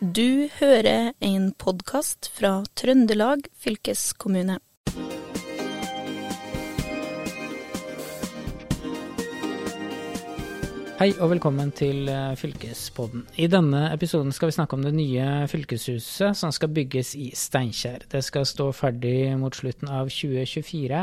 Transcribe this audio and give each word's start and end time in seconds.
Du 0.00 0.48
hører 0.56 1.10
en 1.20 1.50
podkast 1.60 2.30
fra 2.32 2.62
Trøndelag 2.72 3.42
fylkeskommune. 3.60 4.54
Hei 10.96 11.10
og 11.18 11.34
velkommen 11.34 11.68
til 11.76 12.08
eh, 12.08 12.32
Fylkespodden. 12.32 13.26
I 13.36 13.50
denne 13.52 13.90
episoden 13.92 14.32
skal 14.32 14.48
vi 14.48 14.56
snakke 14.56 14.78
om 14.78 14.86
det 14.88 14.94
nye 14.96 15.26
fylkeshuset 15.52 16.32
som 16.32 16.48
skal 16.56 16.72
bygges 16.72 17.12
i 17.20 17.28
Steinkjer. 17.36 18.06
Det 18.08 18.24
skal 18.24 18.48
stå 18.48 18.70
ferdig 18.72 19.36
mot 19.36 19.52
slutten 19.52 19.92
av 19.92 20.08
2024. 20.08 21.02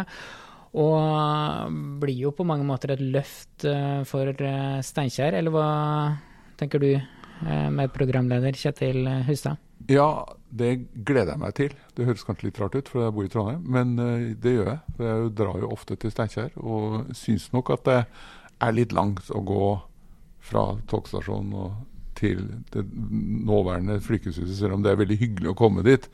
Og 0.81 1.77
blir 2.01 2.25
jo 2.25 2.33
på 2.33 2.49
mange 2.49 2.65
måter 2.65 2.95
et 2.95 3.05
løft 3.05 3.61
eh, 3.61 4.01
for 4.09 4.33
eh, 4.33 4.81
Steinkjer, 4.81 5.37
eller 5.37 5.53
hva 5.53 5.69
tenker 6.57 6.81
du, 6.81 6.89
medprogramleder 7.45 8.55
Kjetil 8.57 9.05
Hustad? 9.27 9.59
Ja, 9.91 10.25
det 10.49 10.71
gleder 11.05 11.35
jeg 11.35 11.41
meg 11.41 11.53
til. 11.55 11.75
Det 11.95 12.07
høres 12.07 12.25
kanskje 12.25 12.47
litt 12.47 12.57
rart 12.61 12.75
ut, 12.75 12.89
for 12.89 13.05
jeg 13.05 13.13
bor 13.15 13.27
i 13.27 13.31
Trondheim, 13.31 13.61
men 13.77 13.93
det 14.41 14.55
gjør 14.55 14.71
jeg. 14.71 14.95
For 14.95 15.09
jeg 15.09 15.35
drar 15.37 15.61
jo 15.61 15.69
ofte 15.75 15.97
til 16.01 16.13
Steinkjer, 16.13 16.55
og 16.57 17.13
syns 17.15 17.51
nok 17.53 17.69
at 17.77 17.85
det 17.87 17.99
er 18.65 18.73
litt 18.73 18.95
langt 18.97 19.29
å 19.29 19.43
gå 19.45 19.69
fra 20.47 20.63
togstasjonen 20.89 21.53
og 21.59 21.77
til 22.17 22.41
det 22.73 22.81
nåværende 23.45 23.99
fylkeshuset, 24.01 24.55
selv 24.57 24.77
om 24.77 24.83
det 24.83 24.95
er 24.95 25.01
veldig 25.03 25.19
hyggelig 25.21 25.51
å 25.51 25.57
komme 25.59 25.85
dit. 25.85 26.07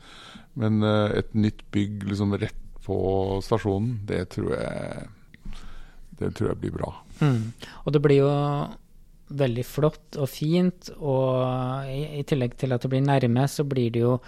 Men 0.60 0.84
et 0.84 1.32
nytt 1.32 1.64
bygg 1.72 2.04
liksom 2.10 2.36
rett 2.36 2.60
på 2.84 2.96
stasjonen, 3.40 4.02
det 4.04 4.26
tror 4.34 4.52
jeg, 4.58 5.06
det 6.20 6.34
tror 6.36 6.50
jeg 6.52 6.60
blir 6.60 6.74
bra. 6.76 6.90
Mm. 7.24 7.54
Og 7.86 7.94
det 7.96 8.02
blir 8.04 8.20
jo 8.20 8.32
veldig 9.28 9.64
flott 9.66 10.18
og 10.20 10.28
fint, 10.30 10.90
og 10.98 11.88
i, 11.88 12.20
i, 12.20 12.24
tillegg 12.28 12.58
til 12.60 12.74
at 12.74 12.84
det 12.84 12.90
blir 12.92 13.04
nærme, 13.04 13.46
så 13.48 13.64
blir 13.68 13.94
det 13.94 14.04
jo 14.04 14.18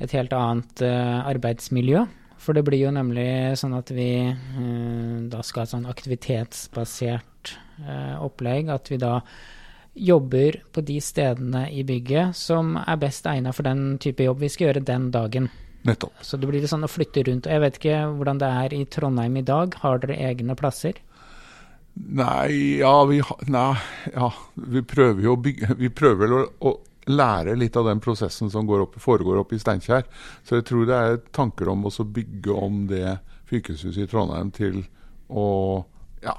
et 0.00 0.12
helt 0.16 0.32
annet 0.32 0.82
uh, 0.86 1.20
arbeidsmiljø. 1.28 2.06
For 2.40 2.56
det 2.56 2.64
blir 2.64 2.86
jo 2.86 2.92
nemlig 2.96 3.58
sånn 3.60 3.76
at 3.76 3.92
vi 3.92 4.10
uh, 4.32 5.16
da 5.28 5.42
skal 5.44 5.62
ha 5.62 5.68
et 5.68 5.74
sånn 5.74 5.88
aktivitetsbasert 5.90 7.54
uh, 7.84 8.16
opplegg. 8.24 8.72
At 8.72 8.88
vi 8.88 9.00
da 9.00 9.18
jobber 10.00 10.62
på 10.72 10.84
de 10.86 11.00
stedene 11.02 11.66
i 11.74 11.82
bygget 11.84 12.36
som 12.38 12.76
er 12.80 13.00
best 13.02 13.26
egnet 13.28 13.56
for 13.56 13.66
den 13.66 13.98
type 14.00 14.24
jobb 14.24 14.40
vi 14.40 14.52
skal 14.52 14.70
gjøre 14.70 14.86
den 14.88 15.10
dagen. 15.12 15.50
Nettopp. 15.84 16.16
Så 16.24 16.36
det 16.36 16.48
blir 16.48 16.64
sånn 16.68 16.84
å 16.84 16.92
flytte 16.92 17.24
rundt. 17.28 17.46
Og 17.48 17.54
jeg 17.54 17.64
vet 17.64 17.78
ikke 17.80 18.00
hvordan 18.16 18.40
det 18.40 18.50
er 18.64 18.74
i 18.76 18.82
Trondheim 18.88 19.36
i 19.40 19.44
dag. 19.46 19.76
Har 19.84 20.00
dere 20.02 20.18
egne 20.30 20.56
plasser? 20.56 21.00
Nei, 21.94 22.78
ja, 22.78 22.92
vi, 23.04 23.18
nei, 23.50 23.74
ja, 24.14 24.30
vi 24.54 24.82
prøver 24.86 25.24
jo 25.24 25.34
å 25.34 25.40
bygge 25.42 25.74
Vi 25.78 25.90
prøver 25.92 26.20
vel 26.22 26.36
å, 26.36 26.44
å 26.70 26.72
lære 27.10 27.56
litt 27.58 27.76
av 27.76 27.88
den 27.88 28.00
prosessen 28.00 28.50
som 28.52 28.68
opp, 28.70 28.94
foregår 29.00 29.40
oppe 29.40 29.56
i 29.56 29.60
Steinkjer. 29.60 30.06
Så 30.46 30.60
jeg 30.60 30.68
tror 30.68 30.86
det 30.86 30.96
er 30.96 31.20
tanker 31.34 31.70
om 31.72 31.86
å 31.88 31.90
bygge 31.90 32.54
om 32.54 32.84
det 32.90 33.18
fylkeshuset 33.50 34.04
i 34.04 34.10
Trondheim 34.10 34.52
til 34.54 34.84
å 35.26 35.48
ja, 36.22 36.36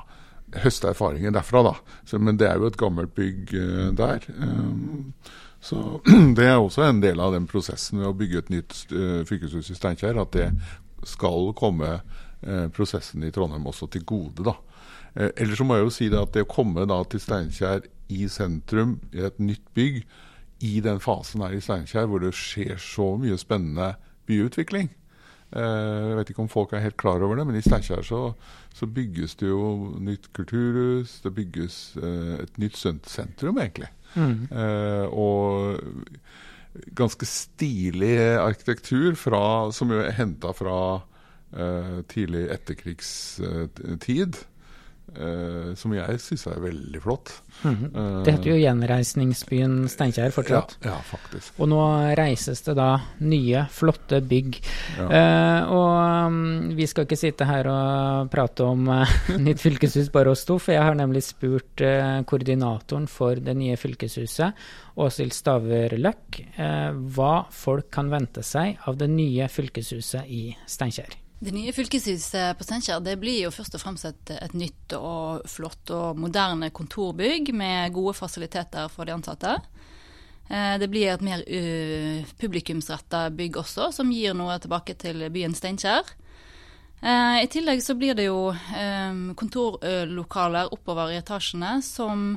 høste 0.64 0.92
erfaringer 0.92 1.34
derfra, 1.36 1.64
da. 1.66 1.76
Så, 2.08 2.20
men 2.20 2.40
det 2.40 2.48
er 2.48 2.62
jo 2.62 2.70
et 2.70 2.80
gammelt 2.80 3.14
bygg 3.18 3.54
uh, 3.56 3.90
der. 3.98 4.28
Um, 4.38 5.14
så 5.62 6.02
det 6.38 6.48
er 6.48 6.60
også 6.60 6.86
en 6.88 7.04
del 7.04 7.20
av 7.20 7.36
den 7.36 7.50
prosessen 7.50 8.02
ved 8.02 8.12
å 8.12 8.18
bygge 8.18 8.44
et 8.46 8.56
nytt 8.56 8.78
uh, 8.94 9.22
fylkeshus 9.28 9.74
i 9.74 9.78
Steinkjer. 9.78 10.20
At 10.24 10.36
det 10.38 10.50
skal 11.10 11.52
komme 11.58 11.98
uh, 12.00 12.68
prosessen 12.76 13.26
i 13.28 13.34
Trondheim 13.34 13.68
også 13.68 13.92
til 13.92 14.06
gode, 14.08 14.46
da. 14.48 14.56
Uh, 15.18 15.30
ellers 15.36 15.60
så 15.60 15.68
må 15.68 15.78
jeg 15.78 15.88
jo 15.88 15.96
si 15.98 16.10
det 16.12 16.22
at 16.22 16.34
det 16.36 16.46
å 16.46 16.52
komme 16.52 16.88
da 16.90 17.02
til 17.10 17.24
Steinkjer 17.24 17.88
i 18.12 18.28
sentrum, 18.32 19.00
i 19.16 19.24
et 19.28 19.40
nytt 19.40 19.66
bygg, 19.78 20.04
i 20.62 20.78
den 20.86 21.00
fasen 21.02 21.42
her 21.42 21.56
i 21.58 21.62
Steinkjer 21.64 22.06
hvor 22.10 22.22
det 22.22 22.36
skjer 22.38 22.76
så 22.82 23.16
mye 23.18 23.40
spennende 23.42 23.96
byutvikling, 24.30 24.92
Eh, 25.52 26.08
jeg 26.08 26.16
vet 26.16 26.30
ikke 26.32 26.44
om 26.46 26.52
folk 26.52 26.72
er 26.72 26.84
helt 26.86 27.00
klar 27.00 27.24
over 27.26 27.36
det, 27.36 27.46
men 27.48 27.58
i 27.60 27.64
Steinkjer 27.64 28.06
så, 28.08 28.22
så, 28.72 28.88
bygges 28.88 29.36
det 29.42 29.50
jo 29.50 29.98
nytt 30.00 30.30
kulturhus. 30.38 31.18
Det 31.26 31.34
bygges 31.36 31.80
uh, 32.00 32.40
et 32.40 32.60
nytt 32.62 32.80
sentrum, 32.80 33.60
egentlig. 33.60 33.92
Mm. 34.16 34.48
Og 35.16 35.80
ganske 36.96 37.28
stilig 37.28 38.18
arkitektur 38.40 39.16
fra, 39.20 39.72
som 39.76 39.92
jo 39.92 40.02
er 40.04 40.16
henta 40.16 40.52
fra 40.56 41.00
tidlig 42.12 42.46
etterkrigstid. 42.52 44.40
Uh, 45.12 45.74
som 45.76 45.92
jeg 45.92 46.20
syns 46.24 46.46
er 46.48 46.60
veldig 46.64 47.00
flott. 47.04 47.34
Mm 47.66 47.76
-hmm. 47.76 48.24
Det 48.24 48.32
heter 48.32 48.50
jo 48.50 48.56
Gjenreisningsbyen 48.56 49.90
Steinkjer 49.90 50.32
fortsatt. 50.32 50.78
Ja, 50.82 50.90
ja, 50.90 51.00
faktisk. 51.04 51.60
Og 51.60 51.68
nå 51.68 51.82
reises 52.16 52.62
det 52.62 52.76
da 52.76 53.02
nye, 53.20 53.66
flotte 53.70 54.22
bygg. 54.22 54.62
Ja. 54.98 55.08
Uh, 55.12 55.72
og 55.72 56.28
um, 56.28 56.76
vi 56.76 56.88
skal 56.88 57.04
ikke 57.04 57.18
sitte 57.18 57.46
her 57.46 57.68
og 57.68 58.32
prate 58.32 58.64
om 58.64 58.88
nytt 59.46 59.60
fylkeshus 59.60 60.10
bare 60.10 60.30
oss 60.32 60.46
to, 60.46 60.58
for 60.58 60.72
jeg 60.72 60.84
har 60.84 60.96
nemlig 60.96 61.24
spurt 61.24 61.82
koordinatoren 62.26 63.08
for 63.08 63.36
det 63.36 63.58
nye 63.58 63.76
fylkeshuset, 63.76 64.54
Åshild 64.96 65.34
Staver 65.34 65.98
Løkk, 65.98 66.42
hva 67.16 67.46
folk 67.50 67.92
kan 67.92 68.10
vente 68.10 68.44
seg 68.44 68.78
av 68.86 68.98
det 68.98 69.10
nye 69.10 69.48
fylkeshuset 69.48 70.24
i 70.28 70.56
Steinkjer. 70.68 71.31
Det 71.42 71.52
nye 71.56 71.74
fylkeshuset 71.74 72.58
på 72.58 72.66
Steinkjer 72.68 73.02
blir 73.18 73.48
jo 73.48 73.54
først 73.54 73.74
og 73.74 73.82
fremst 73.82 74.06
et, 74.06 74.32
et, 74.36 74.54
nytt 74.54 74.94
og 74.94 75.48
flott 75.50 75.90
og 75.90 76.20
moderne 76.22 76.70
kontorbygg 76.70 77.50
med 77.58 77.96
gode 77.96 78.14
fasiliteter 78.14 78.92
for 78.94 79.10
de 79.10 79.16
ansatte. 79.16 79.56
Eh, 80.46 80.76
det 80.78 80.90
blir 80.94 81.10
et 81.10 81.24
mer 81.26 81.42
uh, 81.42 82.30
publikumsretta 82.38 83.24
bygg 83.34 83.58
også, 83.58 83.90
som 83.96 84.14
gir 84.14 84.38
noe 84.38 84.60
tilbake 84.62 84.94
til 85.02 85.26
byen 85.34 85.58
Steinkjer. 85.58 86.14
Eh, 87.02 87.38
I 87.42 87.50
tillegg 87.50 87.82
så 87.82 87.98
blir 87.98 88.14
det 88.14 88.28
jo 88.28 88.52
eh, 88.54 89.22
kontorlokaler 89.34 90.70
oppover 90.78 91.10
i 91.10 91.18
etasjene 91.24 91.80
som 91.82 92.36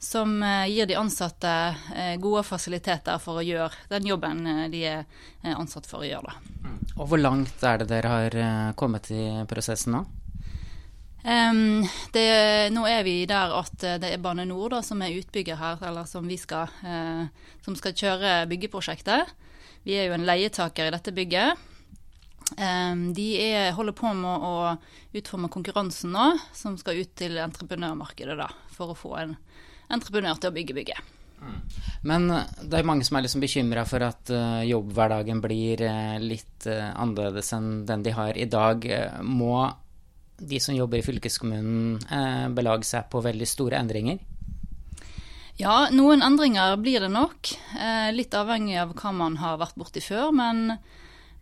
som 0.00 0.42
eh, 0.42 0.66
gir 0.66 0.86
de 0.86 0.94
ansatte 0.96 1.50
eh, 1.96 2.16
gode 2.16 2.42
fasiliteter 2.48 3.20
for 3.20 3.40
å 3.40 3.44
gjøre 3.44 3.90
den 3.90 4.06
jobben 4.08 4.46
eh, 4.48 4.62
de 4.72 4.80
er 4.88 5.04
ansatt 5.52 5.84
for 5.86 6.00
å 6.00 6.08
gjøre. 6.08 6.32
Da. 6.32 6.72
Og 6.96 7.10
Hvor 7.10 7.20
langt 7.20 7.60
er 7.68 7.82
det 7.82 7.90
dere 7.92 8.14
har 8.14 8.38
kommet 8.80 9.10
i 9.12 9.28
prosessen 9.48 9.98
nå? 9.98 10.02
Um, 11.20 11.84
det, 12.16 12.24
nå 12.72 12.86
er 12.88 13.02
vi 13.04 13.18
der 13.28 13.52
at 13.52 13.74
det 14.00 14.08
er 14.08 14.22
Bane 14.24 14.46
Nor 14.48 14.78
som 14.80 15.02
er 15.04 15.18
utbygger 15.18 15.58
her, 15.60 15.82
eller 15.84 16.08
som, 16.08 16.24
skal, 16.40 16.72
uh, 16.80 17.28
som 17.60 17.76
skal 17.76 17.92
kjøre 17.92 18.46
byggeprosjektet. 18.48 19.28
Vi 19.84 19.98
er 20.00 20.08
jo 20.08 20.16
en 20.16 20.24
leietaker 20.24 20.88
i 20.88 20.94
dette 20.96 21.12
bygget. 21.12 21.60
Um, 22.56 23.10
de 23.12 23.34
er, 23.36 23.74
holder 23.76 23.94
på 24.00 24.14
med 24.16 24.48
å 24.48 24.54
utforme 25.20 25.52
konkurransen 25.52 26.16
nå, 26.16 26.30
som 26.56 26.80
skal 26.80 27.04
ut 27.04 27.12
til 27.20 27.36
entreprenørmarkedet 27.36 28.40
da, 28.40 28.48
for 28.72 28.94
å 28.94 28.96
få 28.96 29.18
en 29.20 29.36
entreprenør 29.90 30.40
til 30.40 30.52
å 30.52 30.56
bygge 30.56 30.76
bygget. 30.76 31.16
Men 32.02 32.30
eh, 32.30 32.48
det 32.62 32.80
er 32.80 32.88
mange 32.88 33.04
som 33.06 33.18
er 33.18 33.26
liksom 33.26 33.44
bekymra 33.44 33.84
for 33.88 34.04
at 34.04 34.32
uh, 34.32 34.62
jobbhverdagen 34.66 35.42
blir 35.44 35.84
uh, 35.84 36.16
litt 36.22 36.66
uh, 36.68 36.92
annerledes 37.00 37.52
enn 37.56 37.70
den 37.88 38.04
de 38.06 38.14
har 38.16 38.36
i 38.36 38.48
dag. 38.50 38.86
Må 39.24 39.68
de 40.40 40.60
som 40.62 40.76
jobber 40.76 41.02
i 41.02 41.04
fylkeskommunen 41.04 41.98
belage 42.56 42.86
seg 42.88 43.10
på 43.12 43.20
veldig 43.20 43.44
store 43.44 43.76
endringer? 43.76 44.22
Ja, 45.60 45.90
noen 45.92 46.24
endringer 46.24 46.78
blir 46.80 47.04
det 47.04 47.10
nok. 47.12 47.50
litt 48.16 48.32
avhengig 48.32 48.78
av 48.80 48.94
hva 48.96 49.12
man 49.12 49.36
har 49.42 49.58
vært 49.60 49.76
borti 49.76 50.00
før. 50.00 50.30
Men, 50.32 50.78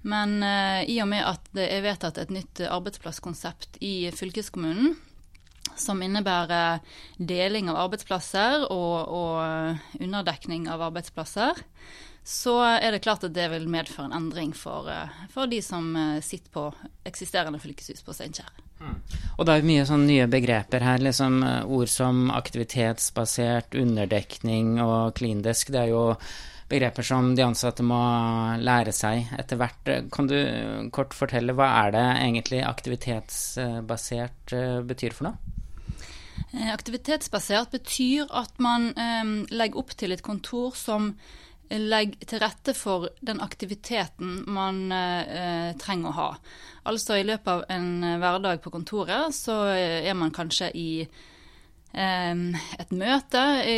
men 0.03 0.35
i 0.83 0.99
og 0.99 1.13
med 1.13 1.23
at 1.31 1.47
det 1.55 1.69
er 1.77 1.85
vedtatt 1.87 2.19
et 2.19 2.35
nytt 2.35 2.65
arbeidsplasskonsept 2.67 3.79
i 3.87 4.11
fylkeskommunen, 4.11 4.99
som 5.81 6.03
innebærer 6.03 6.83
deling 7.19 7.71
av 7.73 7.81
arbeidsplasser 7.87 8.69
og, 8.69 8.97
og, 9.09 9.99
underdekning 10.01 10.69
av 10.71 10.85
arbeidsplasser, 10.91 11.63
så 12.29 12.59
er 12.77 12.93
det 12.93 13.03
klart 13.07 13.25
at 13.25 13.33
det 13.37 13.47
vil 13.55 13.69
medføre 13.73 14.11
en 14.11 14.19
endring 14.19 14.53
for, 14.57 14.91
for 15.33 15.49
de 15.49 15.63
som 15.65 15.95
eh, 15.97 16.19
sitter 16.25 16.53
på 16.53 16.67
eksisterende 17.09 17.61
fylkeshus 17.63 18.05
på 18.05 18.13
Steinkjer. 18.13 18.51
Mm. 18.79 18.99
Og 19.39 19.47
det 19.47 19.55
er 19.55 19.67
mye 19.67 19.87
sånn 19.89 20.05
nye 20.07 20.29
begreper 20.31 20.85
her, 20.85 21.01
liksom 21.03 21.41
eh, 21.47 21.65
ord 21.65 21.91
som 21.91 22.29
aktivitetsbasert, 22.35 23.79
underdekning 23.81 24.77
og 24.85 25.17
cleandesk. 25.19 25.73
Det 25.75 25.87
er 25.87 25.93
jo 25.95 26.05
begreper 26.69 27.07
som 27.07 27.33
de 27.37 27.45
ansatte 27.47 27.85
må 27.87 27.99
lære 28.61 28.93
seg 28.93 29.33
etter 29.39 29.61
hvert. 29.61 29.93
Kan 30.13 30.29
du 30.31 30.37
kort 30.95 31.17
fortelle 31.17 31.57
hva 31.57 31.71
er 31.87 31.95
det 31.97 32.07
egentlig 32.27 32.61
aktivitetsbasert 32.67 34.57
eh, 34.57 34.81
betyr 34.89 35.17
for 35.17 35.31
noe? 35.31 35.58
Eh, 36.53 36.73
aktivitetsbasert 36.73 37.75
betyr 37.75 38.31
at 38.33 38.57
man 38.63 38.89
eh, 38.97 39.33
legger 39.53 39.83
opp 39.83 39.93
til 39.99 40.15
et 40.15 40.25
kontor 40.25 40.77
som 40.79 41.13
legger 41.69 42.25
til 42.25 42.41
rette 42.41 42.73
for 42.73 43.11
den 43.21 43.43
aktiviteten 43.45 44.47
man 44.49 44.87
eh, 44.95 45.75
trenger 45.77 46.09
å 46.09 46.17
ha. 46.17 46.29
Altså 46.89 47.19
i 47.19 47.27
løpet 47.29 47.51
av 47.53 47.65
en 47.75 48.21
hverdag 48.23 48.63
på 48.65 48.73
kontoret 48.73 49.37
så 49.37 49.67
er 49.77 50.15
man 50.17 50.33
kanskje 50.33 50.71
i 50.73 50.93
et 51.99 52.91
møte 52.93 53.43
i, 53.65 53.77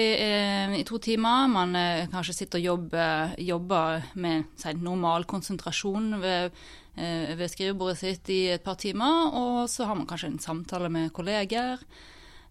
i, 0.77 0.81
to 0.85 0.99
timer. 1.03 1.47
Man 1.49 1.77
kanskje 2.11 2.35
sitter 2.35 2.59
og 2.59 2.65
jobber, 2.67 3.35
jobber 3.39 4.09
med 4.19 4.49
si, 4.59 4.73
normal 4.83 5.25
konsentrasjon 5.31 6.19
ved, 6.21 6.59
ved, 6.99 7.45
skrivebordet 7.49 8.01
sitt 8.03 8.33
i 8.35 8.41
et 8.57 8.67
par 8.67 8.77
timer. 8.83 9.31
Og 9.31 9.71
så 9.71 9.87
har 9.87 9.97
man 9.97 10.11
kanskje 10.11 10.33
en 10.35 10.43
samtale 10.43 10.91
med 10.93 11.15
kolleger. 11.17 11.79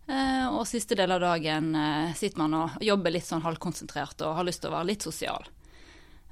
Og 0.09 0.63
siste 0.65 0.95
del 0.97 1.11
av 1.13 1.19
dagen 1.21 1.67
sitter 2.17 2.39
man 2.41 2.56
og 2.57 2.79
jobber 2.81 3.13
litt 3.13 3.27
sånn 3.27 3.44
halvkonsentrert 3.44 4.23
og 4.25 4.39
har 4.39 4.47
lyst 4.47 4.63
til 4.63 4.71
å 4.71 4.73
være 4.73 4.88
litt 4.89 5.06
sosial. 5.06 5.45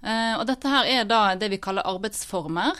Og 0.02 0.46
dette 0.50 0.72
her 0.72 0.90
er 0.90 1.04
da 1.06 1.20
det 1.38 1.52
vi 1.54 1.60
kaller 1.62 1.86
arbeidsformer. 1.86 2.74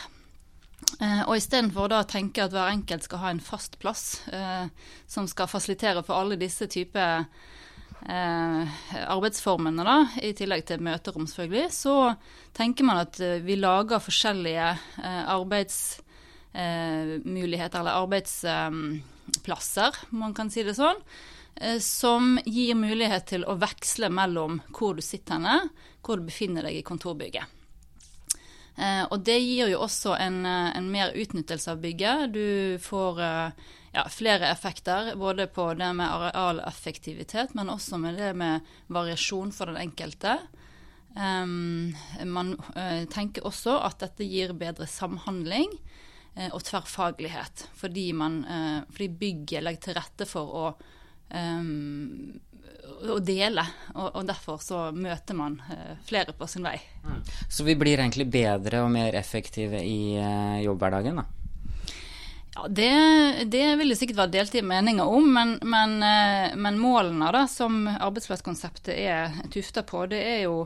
Eh, 1.02 1.24
og 1.26 1.34
istedenfor 1.38 1.94
å 1.94 2.04
tenke 2.10 2.44
at 2.46 2.52
hver 2.54 2.70
enkelt 2.70 3.04
skal 3.08 3.20
ha 3.24 3.30
en 3.34 3.42
fast 3.44 3.80
plass 3.82 4.22
eh, 4.30 4.66
som 5.10 5.28
skal 5.30 5.48
fasilitere 5.50 6.04
for 6.06 6.16
alle 6.20 6.36
disse 6.38 6.68
typer 6.70 7.26
eh, 8.06 8.68
arbeidsformene, 9.04 9.84
da, 9.86 10.08
i 10.22 10.34
tillegg 10.38 10.66
til 10.70 10.82
møterom, 10.86 11.28
selvfølgelig, 11.30 11.72
så 11.74 12.16
tenker 12.58 12.84
man 12.88 12.98
at 13.08 13.20
eh, 13.22 13.44
vi 13.46 13.56
lager 13.58 14.00
forskjellige 14.06 14.68
eh, 15.02 15.24
arbeidsmuligheter, 15.34 17.80
eller 17.82 17.94
arbeidsplasser, 19.28 19.96
man 20.10 20.34
kan 20.34 20.50
si 20.50 20.64
det 20.64 20.76
sånn, 20.76 20.98
eh, 21.56 21.80
som 21.80 22.40
gir 22.46 22.76
mulighet 22.76 23.28
til 23.28 23.46
å 23.46 23.58
veksle 23.58 24.10
mellom 24.10 24.62
hvor 24.72 24.96
du 24.96 25.02
sitter 25.02 25.34
henne, 25.34 25.70
hvor 26.02 26.18
du 26.18 26.26
befinner 26.26 26.64
deg 26.64 26.78
i 26.78 26.84
kontorbygget. 26.84 27.46
Eh, 28.78 29.06
og 29.10 29.24
det 29.24 29.40
gir 29.40 29.70
jo 29.70 29.82
også 29.82 30.18
en, 30.20 30.46
eh, 30.46 30.78
en 30.78 30.92
mer 30.92 31.12
utnyttelse 31.14 31.72
av 31.72 31.82
bygget. 31.82 32.32
Du 32.32 32.78
får 32.80 33.20
ja, 33.94 34.08
flere 34.10 34.52
effekter, 34.52 35.16
både 35.16 35.48
på 35.48 35.74
det 35.74 35.94
med 35.96 36.08
arealeffektivitet, 36.08 37.56
men 37.56 37.70
også 37.70 37.98
med 37.98 38.18
det 38.18 38.36
med 38.36 38.62
variasjon 38.88 39.52
for 39.52 39.66
den 39.66 39.78
enkelte. 39.78 40.38
Um, 41.18 41.96
man 42.26 42.60
uh, 42.76 43.06
tenker 43.10 43.42
også 43.42 43.80
at 43.82 43.98
dette 43.98 44.24
gir 44.24 44.54
bedre 44.54 44.86
samhandling 44.86 45.72
og 46.54 46.62
tverrfaglighet, 46.68 47.68
fordi, 47.78 48.12
man, 48.14 48.42
uh, 48.46 48.82
fordi 48.94 49.10
bygget 49.24 49.66
legger 49.66 49.88
til 49.88 49.98
rette 49.98 50.28
for 50.30 50.60
å 50.62 50.68
um, 51.34 52.40
å 53.08 53.20
dele. 53.22 53.64
Og, 53.96 54.08
og, 54.16 54.26
derfor 54.28 54.62
så 54.64 54.88
møter 54.96 55.38
man 55.38 55.58
flere 56.08 56.34
på 56.36 56.48
sin 56.50 56.66
vei. 56.66 56.78
Mm. 57.04 57.22
Så 57.50 57.66
vi 57.68 57.76
blir 57.80 58.00
egentlig 58.00 58.28
bedre 58.32 58.84
og 58.86 58.92
mer 58.94 59.18
effektive 59.18 59.82
i 59.84 60.18
uh, 60.18 60.58
jobbhverdagen, 60.64 61.22
da? 61.22 61.26
Ja, 62.58 62.66
det, 62.74 62.92
det, 63.54 63.64
vil 63.78 63.94
det 63.94 64.00
sikkert 64.00 64.22
være 64.24 64.34
delte 64.40 64.64
meninger 64.66 65.06
om, 65.06 65.28
men, 65.34 65.58
men, 65.62 65.98
uh, 66.02 66.58
men 66.58 66.80
målene 66.82 67.32
da, 67.36 67.46
som 67.52 67.84
arbeidsplasskonseptet 67.94 68.94
er 68.96 69.42
tufta 69.54 69.86
på, 69.88 70.06
det 70.10 70.22
er 70.36 70.46
jo 70.48 70.62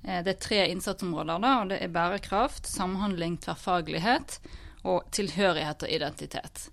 det 0.00 0.32
er 0.32 0.36
tre 0.40 0.58
innsatsområder. 0.72 1.42
da, 1.42 1.48
og 1.60 1.66
Det 1.68 1.76
er 1.84 1.90
bærekraft, 1.92 2.64
samhandling, 2.64 3.34
tverrfaglighet 3.44 4.38
og 4.88 5.08
tilhørighet 5.14 5.84
og 5.84 5.92
identitet. 5.92 6.68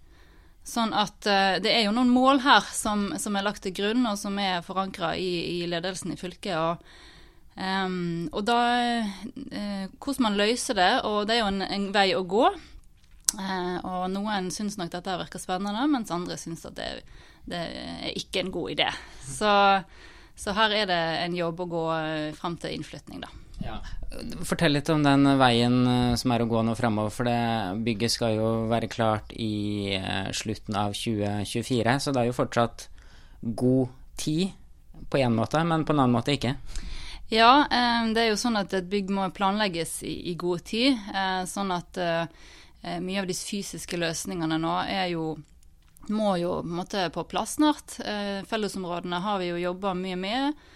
Sånn 0.68 0.92
at 0.96 1.24
uh, 1.30 1.58
det 1.64 1.72
er 1.72 1.86
jo 1.86 1.96
noen 1.96 2.12
mål 2.12 2.42
her 2.44 2.66
som, 2.76 3.10
som, 3.22 3.36
er 3.38 3.46
lagt 3.46 3.64
til 3.64 3.76
grunn, 3.76 4.04
og 4.10 4.18
som 4.20 4.36
er 4.42 4.66
forankra 4.66 5.14
i, 5.16 5.62
i, 5.62 5.68
ledelsen 5.70 6.12
i 6.12 6.20
fylket. 6.20 6.58
Og, 6.60 6.82
um, 7.56 8.28
og 8.34 8.44
da 8.48 8.58
uh, 9.00 9.86
Hvordan 9.96 10.26
man 10.26 10.40
løser 10.40 10.80
det, 10.80 10.92
og 11.08 11.22
det 11.30 11.38
er 11.38 11.46
jo 11.46 11.54
en, 11.54 11.64
en 11.64 11.88
vei 11.96 12.10
å 12.18 12.26
gå. 12.28 12.50
Uh, 13.38 13.78
og 13.80 14.04
noen 14.12 14.52
syns 14.56 14.76
nok 14.80 14.92
dette 14.92 15.16
virker 15.24 15.44
spennende, 15.44 15.88
mens 15.92 16.12
andre 16.16 16.36
syns 16.40 16.68
at 16.68 16.76
det, 16.76 16.92
det, 17.48 17.64
er 17.64 18.20
ikke 18.20 18.44
en 18.44 18.54
god 18.60 18.76
idé. 18.76 18.92
Så, 19.24 19.52
så, 20.36 20.56
her 20.60 20.76
er 20.84 20.92
det 20.92 21.02
en 21.24 21.36
jobb 21.40 21.64
å 21.64 21.72
gå 21.72 21.88
fram 22.36 22.60
til 22.60 22.76
innflytning, 22.76 23.24
da. 23.24 23.32
Ja. 23.68 23.78
Fortell 24.48 24.78
litt 24.78 24.90
om 24.90 25.04
den 25.04 25.28
veien 25.40 25.82
eh, 25.92 26.14
som 26.20 26.32
er 26.32 26.44
å 26.44 26.50
gå 26.50 26.62
nå 26.64 26.76
framover. 26.80 27.14
For 27.14 27.28
det 27.28 27.84
bygget 27.86 28.14
skal 28.14 28.38
jo 28.38 28.52
være 28.72 28.90
klart 28.92 29.34
i 29.36 29.96
eh, 29.98 30.30
slutten 30.36 30.78
av 30.80 30.96
2024, 30.96 31.98
så 32.04 32.14
det 32.16 32.24
er 32.24 32.30
jo 32.30 32.38
fortsatt 32.38 32.88
god 33.42 33.92
tid 34.18 34.56
på 35.12 35.20
én 35.22 35.36
måte, 35.36 35.60
men 35.68 35.86
på 35.86 35.94
en 35.94 36.02
annen 36.02 36.16
måte 36.16 36.38
ikke. 36.38 36.56
Ja, 37.34 37.68
eh, 37.68 38.08
det 38.16 38.24
er 38.24 38.32
jo 38.32 38.40
sånn 38.40 38.60
at 38.60 38.74
et 38.78 38.88
bygg 38.90 39.12
må 39.14 39.28
planlegges 39.36 40.00
i, 40.08 40.34
god 40.40 40.64
tid. 40.68 40.96
Sånn 41.52 41.74
at 41.76 42.00
mye 43.04 43.20
av 43.20 43.28
de 43.28 43.36
fysiske 43.36 44.00
løsningene 44.00 44.60
nå 44.64 44.74
er 44.86 45.12
jo 45.12 45.36
må 46.08 46.38
jo 46.40 46.62
på, 46.64 47.02
på 47.12 47.24
plass 47.28 47.58
snart. 47.58 47.98
Fellesområdene 48.48 49.20
har 49.26 49.42
vi 49.42 49.50
jo 49.50 49.60
jobba 49.60 49.92
mye 49.98 50.16
med. 50.16 50.68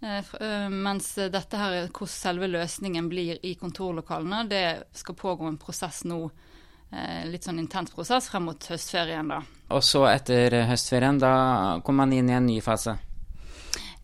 Eh, 0.00 0.18
eh, 0.40 0.68
mens 0.68 1.14
dette 1.14 1.58
her, 1.58 1.88
hvordan 1.88 2.12
selve 2.12 2.48
løsningen 2.50 3.08
blir 3.10 3.40
i 3.42 3.54
kontorlokalene, 3.58 4.44
det 4.50 4.66
skal 4.94 5.18
pågå 5.18 5.48
en 5.48 5.58
prosess 5.58 6.04
nå. 6.06 6.20
Eh, 6.88 7.26
litt 7.28 7.44
sånn 7.44 7.58
intens 7.60 7.92
prosess 7.92 8.30
frem 8.30 8.46
mot 8.48 8.70
høstferien, 8.70 9.28
da. 9.28 9.42
Og 9.74 9.82
så 9.84 10.06
etter 10.08 10.62
høstferien, 10.70 11.18
da 11.20 11.34
kommer 11.84 12.06
man 12.06 12.14
inn 12.16 12.30
i 12.30 12.36
en 12.38 12.46
ny 12.48 12.60
fase? 12.64 12.96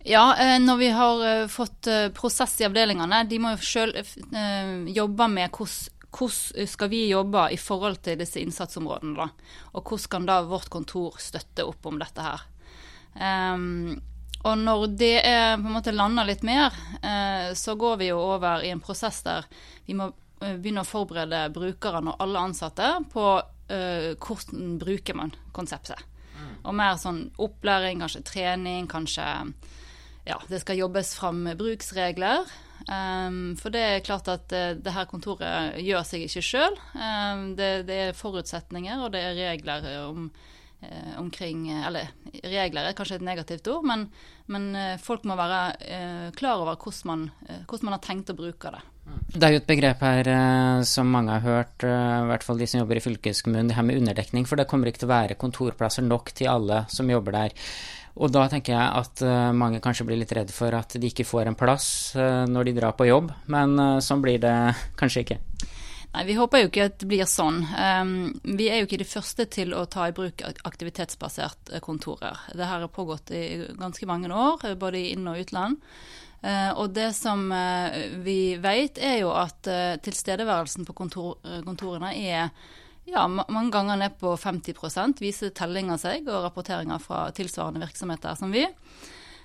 Ja, 0.04 0.34
når 0.60 0.76
vi 0.76 0.88
har 0.92 1.46
fått 1.48 1.88
prosess 2.12 2.58
i 2.60 2.66
avdelingene, 2.66 3.22
de 3.24 3.38
må 3.40 3.54
jo 3.54 3.62
sjøl 3.64 3.94
jobbe 4.92 5.28
med 5.32 5.48
hvordan 5.48 5.92
hvordan 6.14 6.68
skal 6.70 6.90
vi 6.92 7.08
jobbe 7.08 7.48
i 7.50 7.56
forhold 7.58 7.96
til 8.04 8.20
disse 8.20 8.38
innsatsområdene, 8.38 9.16
da? 9.16 9.56
Og 9.74 9.82
hvordan 9.82 10.10
kan 10.12 10.28
da 10.28 10.36
vårt 10.46 10.68
kontor 10.70 11.16
støtte 11.18 11.64
opp 11.66 11.88
om 11.90 11.98
dette 11.98 12.22
her? 12.22 12.44
Um, 13.14 13.96
og 14.44 14.58
når 14.60 14.86
det 15.00 15.14
er 15.24 15.56
på 15.56 15.68
en 15.70 15.76
måte 15.78 15.94
landa 15.94 16.24
litt 16.28 16.44
mer, 16.44 16.74
eh, 17.00 17.52
så 17.56 17.76
går 17.80 17.96
vi 18.02 18.10
jo 18.10 18.18
over 18.20 18.64
i 18.64 18.72
en 18.74 18.82
prosess 18.84 19.22
der 19.24 19.46
vi 19.86 19.96
må 19.96 20.10
eh, 20.10 20.56
begynne 20.58 20.84
å 20.84 20.88
forberede 20.88 21.46
brukerne 21.54 22.12
og 22.12 22.24
alle 22.24 22.42
ansatte 22.50 22.90
på 23.12 23.28
eh, 23.72 24.12
hvordan 24.20 24.76
bruker 24.82 25.16
man 25.16 25.32
konseptet. 25.56 26.02
Mm. 26.34 26.52
Og 26.60 26.76
mer 26.76 27.00
sånn 27.00 27.24
opplæring, 27.40 28.04
kanskje 28.04 28.24
trening, 28.28 28.90
kanskje 28.90 29.24
ja, 30.24 30.38
det 30.48 30.60
skal 30.60 30.80
jobbes 30.80 31.14
fram 31.16 31.44
bruksregler. 31.56 32.44
Um, 32.84 33.54
for 33.56 33.72
det 33.72 33.80
er 33.80 34.04
klart 34.04 34.28
at 34.28 34.52
uh, 34.52 34.72
det 34.76 34.92
her 34.92 35.06
kontoret 35.08 35.78
gjør 35.80 36.04
seg 36.04 36.24
ikke 36.26 36.42
sjøl. 36.44 36.76
Um, 36.92 37.52
det, 37.56 37.86
det, 37.88 38.00
er 38.08 38.18
forutsetninger 38.18 39.04
og 39.04 39.12
det 39.14 39.22
er 39.24 39.38
regler 39.38 39.86
om 40.02 40.28
omkring 41.18 41.66
Eller 41.72 42.10
regler 42.42 42.88
er 42.88 42.96
kanskje 42.96 43.18
et 43.20 43.26
negativt 43.26 43.68
ord, 43.72 43.84
men, 43.86 44.08
men 44.50 44.66
eh, 44.78 44.96
folk 45.02 45.24
må 45.28 45.36
være 45.38 45.60
eh, 45.86 46.26
klar 46.36 46.62
over 46.62 46.76
hvordan 46.76 47.10
man, 47.10 47.24
hvordan 47.68 47.88
man, 47.88 47.96
har 47.96 48.04
tenkt 48.04 48.32
å 48.32 48.36
bruke 48.38 48.72
det. 48.74 48.82
Det 49.34 49.46
er 49.46 49.52
jo 49.52 49.60
et 49.60 49.68
begrep 49.68 50.00
her 50.00 50.28
som 50.88 51.10
mange 51.12 51.34
har 51.34 51.42
hørt, 51.44 51.84
i 51.84 52.28
hvert 52.30 52.46
fall 52.46 52.60
de 52.60 52.68
som 52.70 52.80
jobber 52.80 52.96
i 52.96 53.02
fylkeskommunen, 53.04 53.68
det 53.68 53.76
her 53.76 53.84
med 53.84 54.00
underdekning. 54.00 54.46
For 54.48 54.56
det 54.56 54.64
kommer 54.70 54.88
ikke 54.88 55.02
til 55.02 55.10
å 55.10 55.12
være 55.12 55.36
kontorplasser 55.36 56.06
nok 56.06 56.32
til 56.32 56.48
alle 56.48 56.86
som 56.88 57.12
jobber 57.12 57.36
der. 57.36 57.56
Og 58.16 58.32
da 58.32 58.46
tenker 58.48 58.72
jeg 58.72 59.02
at 59.02 59.20
mange 59.52 59.82
kanskje 59.84 60.06
blir 60.08 60.22
litt 60.22 60.32
redd 60.32 60.54
for 60.54 60.72
at 60.78 60.96
de 60.96 61.10
ikke 61.10 61.26
får 61.28 61.50
en 61.50 61.58
plass 61.58 61.86
når 62.16 62.70
de 62.70 62.76
drar 62.78 62.96
på 62.96 63.10
jobb, 63.10 63.28
men 63.52 63.76
sånn 64.00 64.24
blir 64.24 64.40
det 64.40 64.56
kanskje 65.00 65.26
ikke. 65.26 65.40
Nei, 66.14 66.24
Vi 66.24 66.36
håper 66.38 66.62
jo 66.62 66.68
ikke 66.68 66.84
at 66.86 67.00
det 67.02 67.08
blir 67.10 67.26
sånn. 67.26 67.64
Um, 67.74 68.12
vi 68.54 68.68
er 68.70 68.78
jo 68.78 68.86
ikke 68.86 69.00
de 69.02 69.08
første 69.08 69.48
til 69.50 69.74
å 69.74 69.82
ta 69.90 70.06
i 70.06 70.14
bruk 70.14 70.44
aktivitetsbasert 70.46 71.72
eh, 71.74 71.82
kontorer. 71.82 72.38
Det 72.54 72.68
har 72.70 72.86
pågått 72.86 73.32
i 73.34 73.42
ganske 73.80 74.06
mange 74.06 74.30
år, 74.30 74.62
eh, 74.62 74.76
både 74.78 75.00
i 75.00 75.10
inn- 75.16 75.26
og 75.26 75.40
utland. 75.42 75.82
Uh, 76.44 76.70
og 76.78 76.92
det 76.94 77.08
som 77.16 77.48
vi 78.22 78.54
vet, 78.60 79.00
er 79.00 79.22
jo 79.24 79.32
at 79.32 79.64
tilstedeværelsen 80.04 80.86
på 80.86 80.94
kontor, 80.94 81.38
kontorene 81.64 82.12
er 82.14 82.50
ja, 83.08 83.24
mange 83.26 83.70
ganger 83.72 83.98
ned 83.98 84.18
på 84.20 84.36
50% 84.38 85.22
viser 85.24 85.54
tellinger 85.56 85.98
seg 86.00 86.28
og 86.28 86.44
rapporteringer 86.46 87.00
fra 87.02 87.26
tilsvarende 87.36 87.82
virksomheter 87.82 88.36
som 88.38 88.54
vi. 88.54 88.68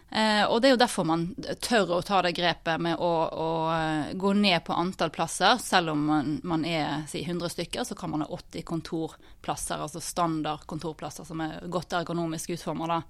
Eh, 0.09 0.41
og 0.49 0.61
det 0.61 0.69
er 0.69 0.73
jo 0.73 0.81
derfor 0.81 1.05
man 1.05 1.27
tør 1.61 1.91
å 1.93 2.01
ta 2.05 2.23
det 2.25 2.31
grepet 2.37 2.81
med 2.81 2.97
å, 2.97 3.09
å 3.29 3.49
eh, 3.75 4.13
gå 4.17 4.31
ned 4.33 4.63
på 4.65 4.73
antall 4.73 5.11
plasser. 5.13 5.59
Selv 5.61 5.93
om 5.93 6.01
man, 6.07 6.31
man 6.41 6.65
er 6.65 7.03
si, 7.09 7.21
100 7.21 7.53
stykker, 7.53 7.85
så 7.85 7.97
kan 7.97 8.09
man 8.13 8.25
ha 8.25 8.29
80 8.33 8.65
kontorplasser, 8.65 9.77
altså 9.77 10.01
standard 10.01 10.65
kontorplasser 10.69 11.27
som 11.27 11.43
er 11.45 11.59
godt 11.69 11.93
ergonomisk 11.99 12.55
utforma. 12.57 13.03